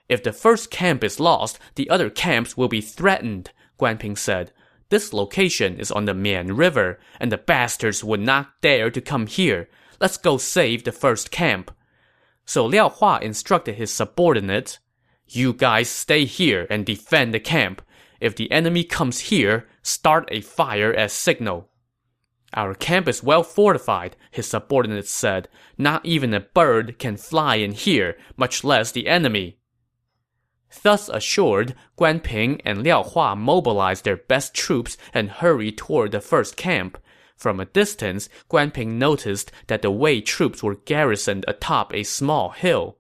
If 0.10 0.24
the 0.24 0.34
first 0.34 0.72
camp 0.72 1.04
is 1.04 1.20
lost, 1.20 1.60
the 1.76 1.90
other 1.90 2.10
camps 2.10 2.58
will 2.58 2.68
be 2.68 2.82
threatened, 2.82 3.52
Guan 3.80 4.00
Ping 4.00 4.16
said. 4.16 4.52
This 4.90 5.14
location 5.14 5.80
is 5.80 5.92
on 5.92 6.06
the 6.06 6.14
Mian 6.14 6.56
River, 6.56 7.00
and 7.20 7.32
the 7.32 7.38
bastards 7.38 8.04
would 8.04 8.20
not 8.20 8.60
dare 8.62 8.90
to 8.90 9.00
come 9.00 9.28
here. 9.28 9.70
Let's 10.02 10.18
go 10.18 10.38
save 10.38 10.84
the 10.84 10.92
first 10.92 11.32
camp. 11.32 11.72
So 12.46 12.66
Liao 12.66 12.90
Hua 12.90 13.20
instructed 13.20 13.76
his 13.76 13.92
subordinates, 13.94 14.80
you 15.36 15.54
guys 15.54 15.90
stay 15.90 16.26
here 16.26 16.68
and 16.70 16.86
defend 16.86 17.34
the 17.34 17.40
camp. 17.40 17.82
If 18.20 18.36
the 18.36 18.52
enemy 18.52 18.84
comes 18.84 19.20
here, 19.32 19.68
start 19.82 20.28
a 20.32 20.42
fire 20.42 20.94
as 20.94 21.14
signal. 21.14 21.70
Our 22.54 22.76
camp 22.76 23.08
is 23.08 23.24
well 23.24 23.44
fortified, 23.44 24.18
his 24.30 24.48
subordinates 24.48 25.12
said. 25.12 25.48
Not 25.78 26.06
even 26.06 26.34
a 26.34 26.42
bird 26.42 27.00
can 27.00 27.16
fly 27.16 27.56
in 27.56 27.72
here, 27.72 28.18
much 28.36 28.64
less 28.64 28.92
the 28.92 29.08
enemy. 29.08 29.58
Thus 30.84 31.10
assured, 31.10 31.76
Guan 31.98 32.22
Ping 32.24 32.62
and 32.66 32.84
Liao 32.84 33.04
Hua 33.04 33.36
mobilized 33.36 34.06
their 34.06 34.18
best 34.18 34.54
troops 34.54 34.98
and 35.14 35.30
hurried 35.30 35.78
toward 35.78 36.12
the 36.12 36.22
first 36.22 36.58
camp. 36.58 36.98
From 37.36 37.60
a 37.60 37.66
distance, 37.66 38.30
Guan 38.50 38.74
Ping 38.74 39.00
noticed 39.00 39.52
that 39.68 39.82
the 39.82 39.92
Wei 39.92 40.22
troops 40.22 40.62
were 40.62 40.76
garrisoned 40.76 41.44
atop 41.48 41.94
a 41.94 42.04
small 42.04 42.50
hill. 42.50 42.98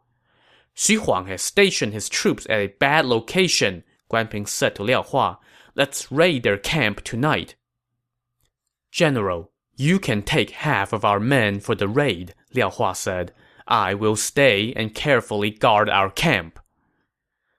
Xu 0.75 0.99
Huang 0.99 1.27
has 1.27 1.41
stationed 1.41 1.93
his 1.93 2.09
troops 2.09 2.45
at 2.49 2.59
a 2.59 2.75
bad 2.79 3.05
location, 3.05 3.83
Guan 4.11 4.29
Ping 4.29 4.45
said 4.45 4.75
to 4.75 4.83
Liao 4.83 5.03
Hua. 5.03 5.37
Let's 5.75 6.11
raid 6.11 6.43
their 6.43 6.57
camp 6.57 7.03
tonight. 7.03 7.55
General, 8.91 9.51
you 9.75 9.99
can 9.99 10.21
take 10.21 10.51
half 10.51 10.91
of 10.93 11.05
our 11.05 11.19
men 11.19 11.59
for 11.59 11.75
the 11.75 11.87
raid, 11.87 12.33
Liao 12.53 12.69
Hua 12.69 12.93
said. 12.93 13.33
I 13.67 13.93
will 13.93 14.15
stay 14.15 14.73
and 14.75 14.93
carefully 14.93 15.49
guard 15.49 15.89
our 15.89 16.09
camp. 16.09 16.59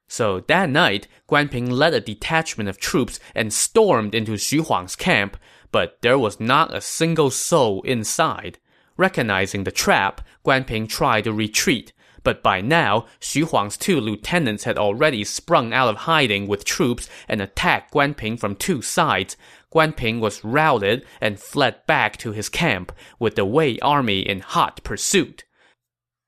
So 0.08 0.40
that 0.40 0.68
night, 0.68 1.08
Guan 1.26 1.50
Ping 1.50 1.70
led 1.70 1.94
a 1.94 2.00
detachment 2.00 2.68
of 2.68 2.78
troops 2.78 3.18
and 3.34 3.50
stormed 3.50 4.14
into 4.14 4.32
Xu 4.32 4.66
Huang's 4.66 4.94
camp, 4.94 5.38
but 5.70 6.02
there 6.02 6.18
was 6.18 6.38
not 6.38 6.74
a 6.74 6.82
single 6.82 7.30
soul 7.30 7.80
inside. 7.82 8.58
Recognizing 8.98 9.64
the 9.64 9.72
trap, 9.72 10.20
Guan 10.44 10.66
Ping 10.66 10.86
tried 10.86 11.24
to 11.24 11.32
retreat, 11.32 11.94
but 12.22 12.42
by 12.42 12.60
now, 12.60 13.06
Xu 13.20 13.44
Huang's 13.44 13.76
two 13.76 14.00
lieutenants 14.00 14.64
had 14.64 14.78
already 14.78 15.24
sprung 15.24 15.72
out 15.72 15.88
of 15.88 15.96
hiding 15.96 16.46
with 16.46 16.64
troops 16.64 17.08
and 17.28 17.40
attacked 17.40 17.92
Guan 17.92 18.16
Ping 18.16 18.36
from 18.36 18.56
two 18.56 18.82
sides. 18.82 19.36
Guan 19.72 19.96
Ping 19.96 20.20
was 20.20 20.44
routed 20.44 21.04
and 21.20 21.40
fled 21.40 21.84
back 21.86 22.16
to 22.18 22.32
his 22.32 22.48
camp, 22.48 22.92
with 23.18 23.34
the 23.34 23.44
Wei 23.44 23.78
army 23.80 24.20
in 24.20 24.40
hot 24.40 24.82
pursuit. 24.84 25.44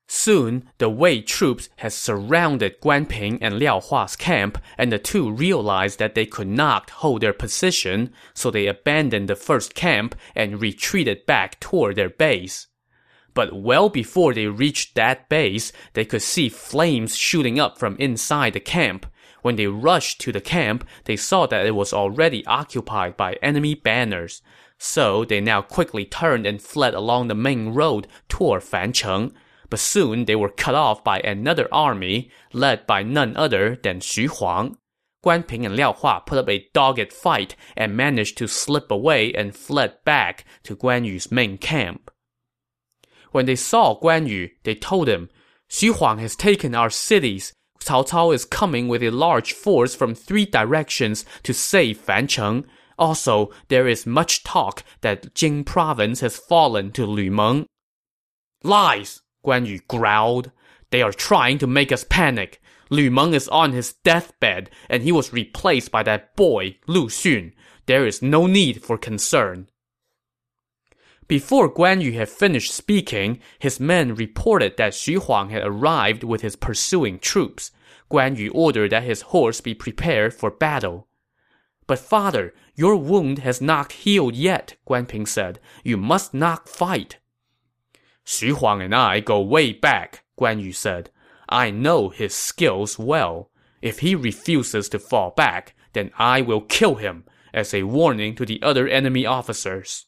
Soon, 0.06 0.68
the 0.78 0.90
Wei 0.90 1.22
troops 1.22 1.70
had 1.76 1.92
surrounded 1.92 2.80
Guan 2.80 3.08
Ping 3.08 3.42
and 3.42 3.58
Liao 3.58 3.80
Hua's 3.80 4.16
camp, 4.16 4.58
and 4.76 4.92
the 4.92 4.98
two 4.98 5.30
realized 5.30 5.98
that 5.98 6.14
they 6.14 6.26
could 6.26 6.48
not 6.48 6.90
hold 6.90 7.22
their 7.22 7.32
position, 7.32 8.12
so 8.34 8.50
they 8.50 8.66
abandoned 8.66 9.28
the 9.28 9.36
first 9.36 9.74
camp 9.74 10.14
and 10.34 10.60
retreated 10.60 11.24
back 11.24 11.58
toward 11.58 11.96
their 11.96 12.10
base. 12.10 12.66
But 13.34 13.52
well 13.52 13.88
before 13.88 14.32
they 14.32 14.46
reached 14.46 14.94
that 14.94 15.28
base, 15.28 15.72
they 15.92 16.04
could 16.04 16.22
see 16.22 16.48
flames 16.48 17.16
shooting 17.16 17.58
up 17.58 17.78
from 17.78 17.96
inside 17.98 18.52
the 18.52 18.60
camp. 18.60 19.06
When 19.42 19.56
they 19.56 19.66
rushed 19.66 20.20
to 20.22 20.32
the 20.32 20.40
camp, 20.40 20.86
they 21.04 21.16
saw 21.16 21.46
that 21.46 21.66
it 21.66 21.74
was 21.74 21.92
already 21.92 22.46
occupied 22.46 23.16
by 23.16 23.34
enemy 23.42 23.74
banners. 23.74 24.40
So 24.78 25.24
they 25.24 25.40
now 25.40 25.62
quickly 25.62 26.04
turned 26.04 26.46
and 26.46 26.62
fled 26.62 26.94
along 26.94 27.28
the 27.28 27.34
main 27.34 27.70
road 27.70 28.06
toward 28.28 28.62
Fancheng 28.62 29.32
but 29.74 29.80
soon 29.80 30.26
they 30.26 30.36
were 30.36 30.50
cut 30.50 30.76
off 30.76 31.02
by 31.02 31.18
another 31.18 31.66
army, 31.72 32.30
led 32.52 32.86
by 32.86 33.02
none 33.02 33.36
other 33.36 33.76
than 33.82 33.98
Xu 33.98 34.28
Huang. 34.28 34.78
Guan 35.24 35.44
Ping 35.44 35.66
and 35.66 35.74
Liao 35.74 35.92
Hua 35.92 36.20
put 36.20 36.38
up 36.38 36.48
a 36.48 36.68
dogged 36.72 37.12
fight 37.12 37.56
and 37.76 37.96
managed 37.96 38.38
to 38.38 38.46
slip 38.46 38.90
away 38.90 39.32
and 39.32 39.56
fled 39.56 39.96
back 40.04 40.44
to 40.62 40.76
Guan 40.76 41.04
Yu's 41.04 41.32
main 41.32 41.58
camp. 41.58 42.10
When 43.34 43.46
they 43.46 43.56
saw 43.56 43.98
Guan 43.98 44.28
Yu, 44.28 44.50
they 44.62 44.76
told 44.76 45.08
him, 45.08 45.28
Xu 45.68 45.96
Huang 45.96 46.18
has 46.18 46.36
taken 46.36 46.72
our 46.72 46.88
cities. 46.88 47.52
Cao 47.80 48.08
Cao 48.08 48.32
is 48.32 48.44
coming 48.44 48.86
with 48.86 49.02
a 49.02 49.10
large 49.10 49.52
force 49.52 49.92
from 49.92 50.14
three 50.14 50.46
directions 50.46 51.24
to 51.42 51.52
save 51.52 51.98
Fancheng. 51.98 52.64
Also, 52.96 53.50
there 53.66 53.88
is 53.88 54.06
much 54.06 54.44
talk 54.44 54.84
that 55.00 55.34
Jing 55.34 55.64
province 55.64 56.20
has 56.20 56.36
fallen 56.36 56.92
to 56.92 57.04
Lu 57.04 57.28
Meng. 57.28 57.66
Lies! 58.62 59.20
Guan 59.44 59.66
Yu 59.66 59.80
growled. 59.88 60.52
They 60.92 61.02
are 61.02 61.10
trying 61.10 61.58
to 61.58 61.66
make 61.66 61.90
us 61.90 62.04
panic. 62.08 62.62
Lu 62.88 63.10
Meng 63.10 63.34
is 63.34 63.48
on 63.48 63.72
his 63.72 63.94
deathbed, 64.04 64.70
and 64.88 65.02
he 65.02 65.10
was 65.10 65.32
replaced 65.32 65.90
by 65.90 66.04
that 66.04 66.36
boy, 66.36 66.76
Lu 66.86 67.08
Xun. 67.08 67.52
There 67.86 68.06
is 68.06 68.22
no 68.22 68.46
need 68.46 68.84
for 68.84 68.96
concern. 68.96 69.66
Before 71.26 71.72
Guan 71.72 72.02
Yu 72.02 72.12
had 72.12 72.28
finished 72.28 72.72
speaking, 72.72 73.40
his 73.58 73.80
men 73.80 74.14
reported 74.14 74.76
that 74.76 74.92
Xu 74.92 75.22
Huang 75.22 75.48
had 75.48 75.62
arrived 75.64 76.22
with 76.22 76.42
his 76.42 76.54
pursuing 76.54 77.18
troops. 77.18 77.70
Guan 78.10 78.36
Yu 78.36 78.50
ordered 78.52 78.90
that 78.90 79.04
his 79.04 79.22
horse 79.22 79.62
be 79.62 79.74
prepared 79.74 80.34
for 80.34 80.50
battle. 80.50 81.08
But 81.86 81.98
father, 81.98 82.54
your 82.74 82.96
wound 82.96 83.38
has 83.38 83.60
not 83.60 83.92
healed 83.92 84.34
yet, 84.34 84.76
Guan 84.86 85.08
Ping 85.08 85.24
said. 85.26 85.60
You 85.82 85.96
must 85.96 86.34
not 86.34 86.68
fight. 86.68 87.18
Xu 88.26 88.58
Huang 88.58 88.82
and 88.82 88.94
I 88.94 89.20
go 89.20 89.40
way 89.40 89.72
back, 89.72 90.24
Guan 90.38 90.62
Yu 90.62 90.72
said. 90.72 91.10
I 91.48 91.70
know 91.70 92.10
his 92.10 92.34
skills 92.34 92.98
well. 92.98 93.50
If 93.80 94.00
he 94.00 94.14
refuses 94.14 94.88
to 94.90 94.98
fall 94.98 95.30
back, 95.30 95.74
then 95.92 96.10
I 96.18 96.40
will 96.40 96.62
kill 96.62 96.96
him, 96.96 97.24
as 97.52 97.72
a 97.72 97.84
warning 97.84 98.34
to 98.36 98.44
the 98.44 98.62
other 98.62 98.88
enemy 98.88 99.24
officers. 99.24 100.06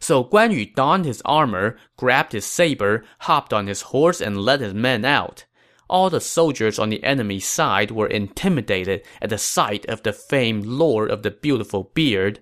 So 0.00 0.24
Guan 0.24 0.52
Yu 0.52 0.66
donned 0.66 1.04
his 1.04 1.22
armor, 1.24 1.76
grabbed 1.96 2.32
his 2.32 2.46
saber, 2.46 3.04
hopped 3.20 3.52
on 3.52 3.66
his 3.66 3.82
horse, 3.82 4.20
and 4.20 4.40
led 4.40 4.60
his 4.60 4.74
men 4.74 5.04
out. 5.04 5.44
All 5.88 6.08
the 6.08 6.20
soldiers 6.20 6.78
on 6.78 6.88
the 6.88 7.04
enemy 7.04 7.40
side 7.40 7.90
were 7.90 8.06
intimidated 8.06 9.02
at 9.20 9.30
the 9.30 9.38
sight 9.38 9.84
of 9.86 10.02
the 10.02 10.12
famed 10.12 10.64
Lord 10.64 11.10
of 11.10 11.22
the 11.22 11.30
Beautiful 11.30 11.90
Beard. 11.94 12.40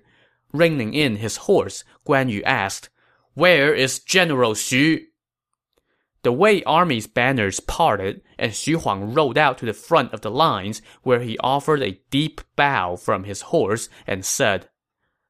Reining 0.53 0.93
in 0.93 1.17
his 1.17 1.37
horse, 1.37 1.83
Guan 2.07 2.29
Yu 2.29 2.41
asked, 2.43 2.89
where 3.33 3.73
is 3.73 3.99
General 3.99 4.53
Xu? 4.53 5.05
The 6.23 6.31
Wei 6.33 6.63
army's 6.63 7.07
banners 7.07 7.59
parted, 7.59 8.21
and 8.37 8.51
Xu 8.51 8.81
Huang 8.81 9.13
rode 9.13 9.37
out 9.37 9.57
to 9.59 9.65
the 9.65 9.73
front 9.73 10.13
of 10.13 10.21
the 10.21 10.31
lines, 10.31 10.81
where 11.03 11.21
he 11.21 11.37
offered 11.39 11.81
a 11.81 12.01
deep 12.09 12.41
bow 12.55 12.95
from 12.97 13.23
his 13.23 13.41
horse 13.43 13.87
and 14.05 14.25
said, 14.25 14.69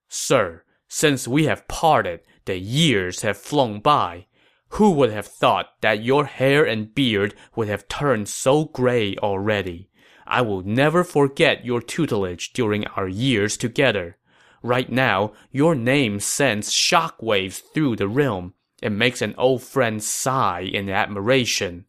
Sir, 0.07 0.63
since 0.89 1.28
we 1.28 1.45
have 1.45 1.67
parted, 1.67 2.19
the 2.45 2.58
years 2.58 3.21
have 3.21 3.38
flown 3.38 3.80
by. 3.80 4.25
Who 4.73 4.91
would 4.91 5.12
have 5.12 5.28
thought 5.28 5.67
that 5.82 6.04
your 6.04 6.25
hair 6.25 6.65
and 6.65 6.93
beard 6.93 7.36
would 7.56 7.67
have 7.67 7.88
turned 7.88 8.28
so 8.28 8.65
gray 8.65 9.15
already? 9.17 9.89
I 10.28 10.41
will 10.41 10.62
never 10.62 11.04
forget 11.04 11.65
your 11.65 11.82
tutelage 11.82 12.54
during 12.54 12.86
our 12.88 13.08
years 13.08 13.56
together. 13.56 14.17
Right 14.62 14.91
now, 14.91 15.34
your 15.52 15.75
name 15.75 16.19
sends 16.19 16.73
shockwaves 16.73 17.62
through 17.73 17.95
the 17.95 18.08
realm. 18.08 18.54
It 18.82 18.91
makes 18.91 19.21
an 19.21 19.36
old 19.38 19.63
friend 19.63 20.04
sigh 20.04 20.62
in 20.62 20.89
admiration. 20.89 21.86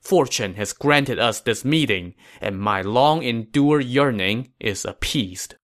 Fortune 0.00 0.54
has 0.54 0.72
granted 0.72 1.18
us 1.18 1.40
this 1.40 1.64
meeting, 1.64 2.14
and 2.40 2.58
my 2.58 2.82
long-endured 2.82 3.84
yearning 3.84 4.52
is 4.58 4.84
appeased. 4.84 5.54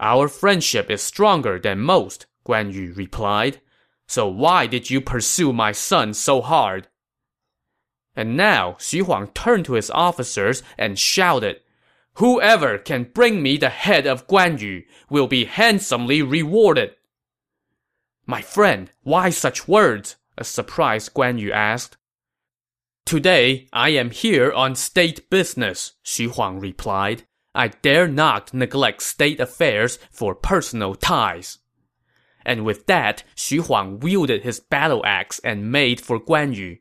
Our 0.00 0.28
friendship 0.28 0.90
is 0.90 1.02
stronger 1.02 1.58
than 1.58 1.80
most, 1.80 2.24
Guan 2.46 2.72
Yu 2.72 2.94
replied. 2.94 3.60
So 4.08 4.26
why 4.26 4.66
did 4.66 4.88
you 4.88 5.00
pursue 5.00 5.52
my 5.52 5.72
son 5.72 6.14
so 6.14 6.40
hard? 6.40 6.88
And 8.16 8.36
now 8.36 8.72
Xu 8.78 9.02
Huang 9.02 9.28
turned 9.28 9.66
to 9.66 9.74
his 9.74 9.90
officers 9.90 10.62
and 10.78 10.98
shouted, 10.98 11.60
Whoever 12.14 12.78
can 12.78 13.04
bring 13.04 13.42
me 13.42 13.56
the 13.58 13.68
head 13.68 14.06
of 14.06 14.26
Guan 14.26 14.60
Yu 14.60 14.82
will 15.10 15.28
be 15.28 15.44
handsomely 15.44 16.22
rewarded. 16.22 16.96
My 18.26 18.40
friend, 18.40 18.90
why 19.02 19.30
such 19.30 19.68
words? 19.68 20.16
A 20.38 20.44
surprised 20.44 21.12
Guan 21.12 21.38
Yu 21.38 21.52
asked. 21.52 21.98
Today, 23.04 23.68
I 23.72 23.90
am 23.90 24.10
here 24.10 24.50
on 24.50 24.74
state 24.74 25.28
business, 25.28 25.92
Xu 26.04 26.30
Huang 26.34 26.58
replied. 26.58 27.24
I 27.54 27.68
dare 27.68 28.06
not 28.06 28.54
neglect 28.54 29.02
state 29.02 29.40
affairs 29.40 29.98
for 30.10 30.34
personal 30.34 30.94
ties. 30.94 31.58
And 32.44 32.64
with 32.64 32.86
that, 32.86 33.24
Xu 33.36 33.66
Huang 33.66 34.00
wielded 34.00 34.42
his 34.42 34.60
battle 34.60 35.04
axe 35.04 35.40
and 35.44 35.70
made 35.70 36.00
for 36.00 36.18
Guan 36.20 36.54
Yu. 36.54 36.78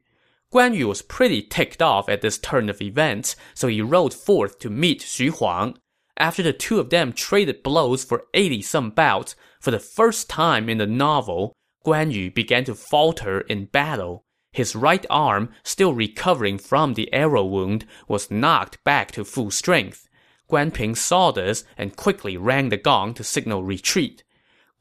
Guan 0.53 0.75
Yu 0.75 0.88
was 0.88 1.01
pretty 1.01 1.41
ticked 1.41 1.82
off 1.82 2.10
at 2.10 2.21
this 2.21 2.38
turn 2.38 2.69
of 2.69 2.82
events, 2.82 3.36
so 3.53 3.67
he 3.67 3.82
rode 3.82 4.13
forth 4.13 4.60
to 4.60 4.69
meet 4.69 5.01
Xu 5.01 5.29
Huang. 5.32 5.77
After 6.17 6.43
the 6.43 6.53
two 6.53 6.79
of 6.79 6.89
them 6.89 7.13
traded 7.13 7.63
blows 7.63 8.03
for 8.03 8.25
80-some 8.34 8.91
bouts, 8.91 9.36
for 9.60 9.71
the 9.71 9.79
first 9.79 10.29
time 10.29 10.69
in 10.69 10.77
the 10.77 10.88
novel, 10.88 11.53
Guan 11.86 12.12
Yu 12.12 12.32
began 12.32 12.63
to 12.65 12.75
falter 12.75 13.41
in 13.41 13.65
battle. 13.65 14.25
His 14.51 14.75
right 14.75 15.05
arm, 15.10 15.51
still 15.63 15.93
recovering 15.93 16.58
from 16.58 16.95
the 16.95 17.13
arrow 17.13 17.45
wound, 17.45 17.86
was 18.08 18.32
knocked 18.32 18.84
back 18.84 19.12
to 19.12 19.23
full 19.23 19.51
strength. 19.51 20.08
Guan 20.49 20.73
Ping 20.73 20.95
saw 20.95 21.31
this 21.31 21.63
and 21.77 21.95
quickly 21.95 22.35
rang 22.35 22.69
the 22.69 22.77
gong 22.77 23.13
to 23.13 23.23
signal 23.23 23.63
retreat. 23.63 24.23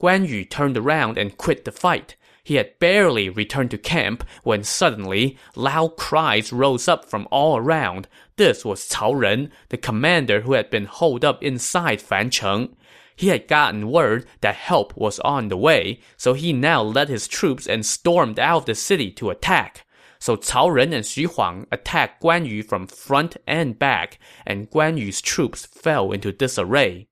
Guan 0.00 0.26
Yu 0.26 0.44
turned 0.44 0.76
around 0.76 1.18
and 1.18 1.36
quit 1.36 1.64
the 1.64 1.72
fight. 1.72 2.16
He 2.42 2.54
had 2.54 2.78
barely 2.78 3.28
returned 3.28 3.70
to 3.72 3.78
camp 3.78 4.24
when 4.42 4.64
suddenly 4.64 5.36
loud 5.54 5.96
cries 5.96 6.52
rose 6.52 6.88
up 6.88 7.04
from 7.04 7.28
all 7.30 7.58
around. 7.58 8.08
This 8.36 8.64
was 8.64 8.88
Cao 8.88 9.14
Ren, 9.18 9.50
the 9.68 9.76
commander 9.76 10.40
who 10.40 10.54
had 10.54 10.70
been 10.70 10.86
holed 10.86 11.24
up 11.24 11.42
inside 11.42 12.00
Fancheng. 12.00 12.74
He 13.14 13.28
had 13.28 13.48
gotten 13.48 13.90
word 13.90 14.26
that 14.40 14.54
help 14.54 14.96
was 14.96 15.18
on 15.20 15.48
the 15.48 15.56
way, 15.56 16.00
so 16.16 16.32
he 16.32 16.52
now 16.52 16.82
led 16.82 17.08
his 17.08 17.28
troops 17.28 17.66
and 17.66 17.84
stormed 17.84 18.38
out 18.38 18.58
of 18.58 18.66
the 18.66 18.74
city 18.76 19.10
to 19.10 19.28
attack. 19.28 19.84
So 20.18 20.36
Cao 20.36 20.72
Ren 20.72 20.92
and 20.92 21.04
Xu 21.04 21.26
Huang 21.26 21.66
attacked 21.70 22.22
Guan 22.22 22.46
Yu 22.46 22.62
from 22.62 22.86
front 22.86 23.36
and 23.46 23.78
back, 23.78 24.18
and 24.46 24.70
Guan 24.70 24.98
Yu's 24.98 25.20
troops 25.20 25.66
fell 25.66 26.12
into 26.12 26.32
disarray. 26.32 27.08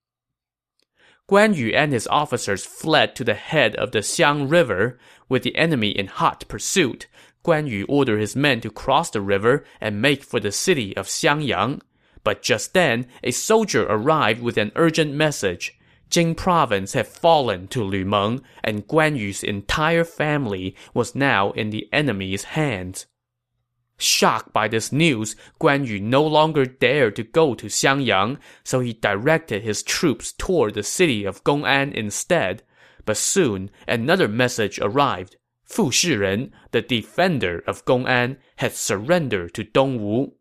Guan 1.28 1.56
Yu 1.56 1.70
and 1.70 1.92
his 1.92 2.06
officers 2.06 2.64
fled 2.64 3.16
to 3.16 3.24
the 3.24 3.34
head 3.34 3.74
of 3.76 3.90
the 3.90 4.00
Xiang 4.00 4.50
River. 4.50 4.98
With 5.28 5.42
the 5.42 5.56
enemy 5.56 5.90
in 5.90 6.06
hot 6.06 6.44
pursuit, 6.46 7.08
Guan 7.44 7.68
Yu 7.68 7.84
ordered 7.88 8.20
his 8.20 8.36
men 8.36 8.60
to 8.60 8.70
cross 8.70 9.10
the 9.10 9.20
river 9.20 9.64
and 9.80 10.00
make 10.00 10.22
for 10.22 10.38
the 10.38 10.52
city 10.52 10.96
of 10.96 11.06
Xiangyang. 11.06 11.80
But 12.22 12.42
just 12.42 12.74
then, 12.74 13.06
a 13.22 13.30
soldier 13.30 13.84
arrived 13.88 14.40
with 14.40 14.56
an 14.56 14.72
urgent 14.76 15.14
message. 15.14 15.78
Jing 16.08 16.34
province 16.34 16.92
had 16.92 17.06
fallen 17.06 17.68
to 17.68 17.82
Lu 17.82 18.04
Meng, 18.04 18.42
and 18.62 18.86
Guan 18.86 19.18
Yu's 19.18 19.42
entire 19.42 20.04
family 20.04 20.76
was 20.94 21.14
now 21.14 21.50
in 21.52 21.70
the 21.70 21.88
enemy's 21.92 22.44
hands. 22.44 23.06
Shocked 23.98 24.52
by 24.52 24.68
this 24.68 24.92
news, 24.92 25.36
Guan 25.58 25.86
Yu 25.86 25.98
no 26.00 26.22
longer 26.22 26.66
dared 26.66 27.16
to 27.16 27.22
go 27.22 27.54
to 27.54 27.66
Xiangyang, 27.66 28.38
so 28.62 28.80
he 28.80 28.92
directed 28.92 29.62
his 29.62 29.82
troops 29.82 30.32
toward 30.32 30.74
the 30.74 30.82
city 30.82 31.24
of 31.24 31.42
Gong'an 31.44 31.92
instead. 31.92 32.62
But 33.06 33.16
soon, 33.16 33.70
another 33.88 34.28
message 34.28 34.78
arrived. 34.80 35.36
Fu 35.64 35.90
Shiren, 35.90 36.52
the 36.72 36.82
defender 36.82 37.62
of 37.66 37.84
Gong'an, 37.86 38.36
had 38.56 38.74
surrendered 38.74 39.54
to 39.54 39.64
Dongwu. 39.64 40.32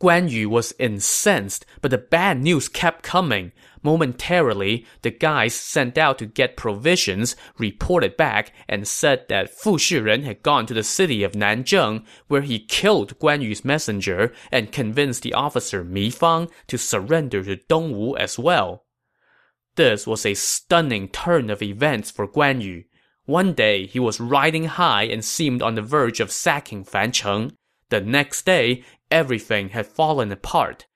Guan 0.00 0.30
Yu 0.30 0.48
was 0.48 0.72
incensed, 0.78 1.66
but 1.80 1.90
the 1.90 1.98
bad 1.98 2.40
news 2.40 2.68
kept 2.68 3.02
coming. 3.02 3.50
Momentarily, 3.82 4.86
the 5.02 5.10
guys 5.10 5.54
sent 5.54 5.98
out 5.98 6.18
to 6.18 6.26
get 6.26 6.56
provisions 6.56 7.34
reported 7.58 8.16
back 8.16 8.52
and 8.68 8.86
said 8.86 9.26
that 9.28 9.50
Fu 9.50 9.76
Shiren 9.76 10.24
had 10.24 10.42
gone 10.42 10.66
to 10.66 10.74
the 10.74 10.84
city 10.84 11.24
of 11.24 11.32
Nanzheng, 11.32 12.04
where 12.28 12.42
he 12.42 12.58
killed 12.60 13.18
Guan 13.18 13.42
Yu's 13.42 13.64
messenger 13.64 14.32
and 14.52 14.70
convinced 14.70 15.22
the 15.22 15.34
officer 15.34 15.82
Mi 15.82 16.10
Fang 16.10 16.48
to 16.68 16.78
surrender 16.78 17.42
to 17.42 17.56
Dongwu 17.56 18.16
as 18.18 18.38
well. 18.38 18.84
This 19.74 20.06
was 20.06 20.26
a 20.26 20.34
stunning 20.34 21.08
turn 21.08 21.50
of 21.50 21.62
events 21.62 22.10
for 22.10 22.26
Guan 22.26 22.62
Yu. 22.62 22.84
One 23.26 23.52
day, 23.52 23.86
he 23.86 24.00
was 24.00 24.20
riding 24.20 24.64
high 24.64 25.04
and 25.04 25.24
seemed 25.24 25.62
on 25.62 25.74
the 25.74 25.82
verge 25.82 26.18
of 26.20 26.32
sacking 26.32 26.84
Fancheng. 26.84 27.52
The 27.90 28.00
next 28.00 28.44
day, 28.44 28.84
everything 29.10 29.70
had 29.70 29.86
fallen 29.86 30.30
apart. 30.32 30.86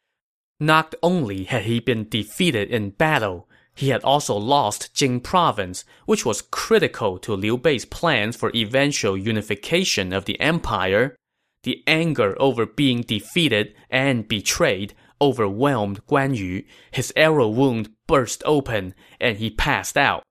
Not 0.61 0.95
only 1.03 1.45
had 1.45 1.63
he 1.63 1.81
been 1.81 2.09
defeated 2.09 2.71
in 2.71 2.91
battle, 2.91 3.49
he 3.75 3.89
had 3.89 4.03
also 4.05 4.37
lost 4.37 4.95
Jing 4.95 5.21
province, 5.21 5.85
which 6.07 6.27
was 6.27 6.43
critical 6.43 7.19
to 7.19 7.35
Liu 7.35 7.57
Bei's 7.57 7.85
plans 7.85 8.37
for 8.37 8.53
eventual 8.55 9.17
unification 9.17 10.13
of 10.13 10.27
the 10.27 10.39
empire. 10.41 11.17
The 11.63 11.83
anger 11.87 12.37
over 12.41 12.67
being 12.67 13.03
defeated 13.03 13.75
and 13.89 14.29
betrayed 14.29 14.95
overwhelmed 15.21 16.05
Guan 16.07 16.37
Yu. 16.37 16.65
His 16.91 17.13
arrow 17.17 17.49
wound 17.49 17.91
burst 18.07 18.43
open, 18.45 18.95
and 19.21 19.39
he 19.39 19.51
passed 19.51 19.97
out. 19.97 20.23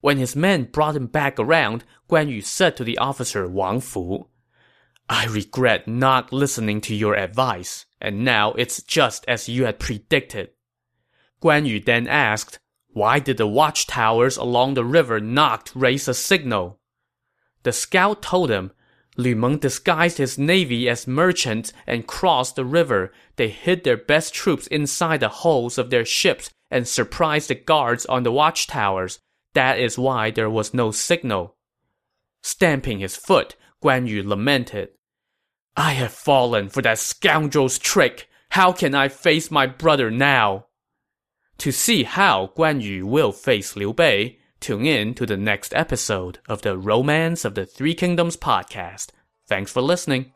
When 0.00 0.18
his 0.18 0.34
men 0.34 0.64
brought 0.64 0.96
him 0.96 1.06
back 1.06 1.38
around, 1.38 1.84
Guan 2.08 2.28
Yu 2.28 2.40
said 2.40 2.76
to 2.76 2.84
the 2.84 2.98
officer 2.98 3.46
Wang 3.48 3.80
Fu, 3.80 4.26
I 5.12 5.26
regret 5.26 5.88
not 5.88 6.32
listening 6.32 6.80
to 6.82 6.94
your 6.94 7.16
advice, 7.16 7.84
and 8.00 8.24
now 8.24 8.52
it's 8.52 8.80
just 8.80 9.24
as 9.26 9.48
you 9.48 9.64
had 9.64 9.80
predicted. 9.80 10.50
Guan 11.42 11.66
Yu 11.66 11.80
then 11.80 12.06
asked, 12.06 12.60
Why 12.92 13.18
did 13.18 13.36
the 13.36 13.48
watchtowers 13.48 14.36
along 14.36 14.74
the 14.74 14.84
river 14.84 15.18
not 15.18 15.72
raise 15.74 16.06
a 16.06 16.14
signal? 16.14 16.78
The 17.64 17.72
scout 17.72 18.22
told 18.22 18.50
him, 18.50 18.70
Lu 19.16 19.34
Meng 19.34 19.58
disguised 19.58 20.18
his 20.18 20.38
navy 20.38 20.88
as 20.88 21.08
merchants 21.08 21.72
and 21.88 22.06
crossed 22.06 22.54
the 22.54 22.64
river. 22.64 23.12
They 23.34 23.48
hid 23.48 23.82
their 23.82 23.96
best 23.96 24.32
troops 24.32 24.68
inside 24.68 25.18
the 25.18 25.28
hulls 25.28 25.76
of 25.76 25.90
their 25.90 26.04
ships 26.04 26.50
and 26.70 26.86
surprised 26.86 27.50
the 27.50 27.56
guards 27.56 28.06
on 28.06 28.22
the 28.22 28.30
watchtowers. 28.30 29.18
That 29.54 29.80
is 29.80 29.98
why 29.98 30.30
there 30.30 30.48
was 30.48 30.72
no 30.72 30.92
signal. 30.92 31.56
Stamping 32.44 33.00
his 33.00 33.16
foot, 33.16 33.56
Guan 33.82 34.06
Yu 34.06 34.22
lamented. 34.22 34.90
I 35.76 35.92
have 35.92 36.12
fallen 36.12 36.68
for 36.68 36.82
that 36.82 36.98
scoundrel's 36.98 37.78
trick. 37.78 38.28
How 38.50 38.72
can 38.72 38.94
I 38.94 39.08
face 39.08 39.50
my 39.50 39.66
brother 39.66 40.10
now? 40.10 40.66
To 41.58 41.72
see 41.72 42.04
how 42.04 42.52
Guan 42.56 42.82
Yu 42.82 43.06
will 43.06 43.32
face 43.32 43.76
Liu 43.76 43.92
Bei, 43.92 44.38
tune 44.60 44.86
in 44.86 45.14
to 45.14 45.26
the 45.26 45.36
next 45.36 45.74
episode 45.74 46.38
of 46.48 46.62
the 46.62 46.76
Romance 46.76 47.44
of 47.44 47.54
the 47.54 47.66
Three 47.66 47.94
Kingdoms 47.94 48.36
podcast. 48.36 49.08
Thanks 49.46 49.72
for 49.72 49.82
listening. 49.82 50.32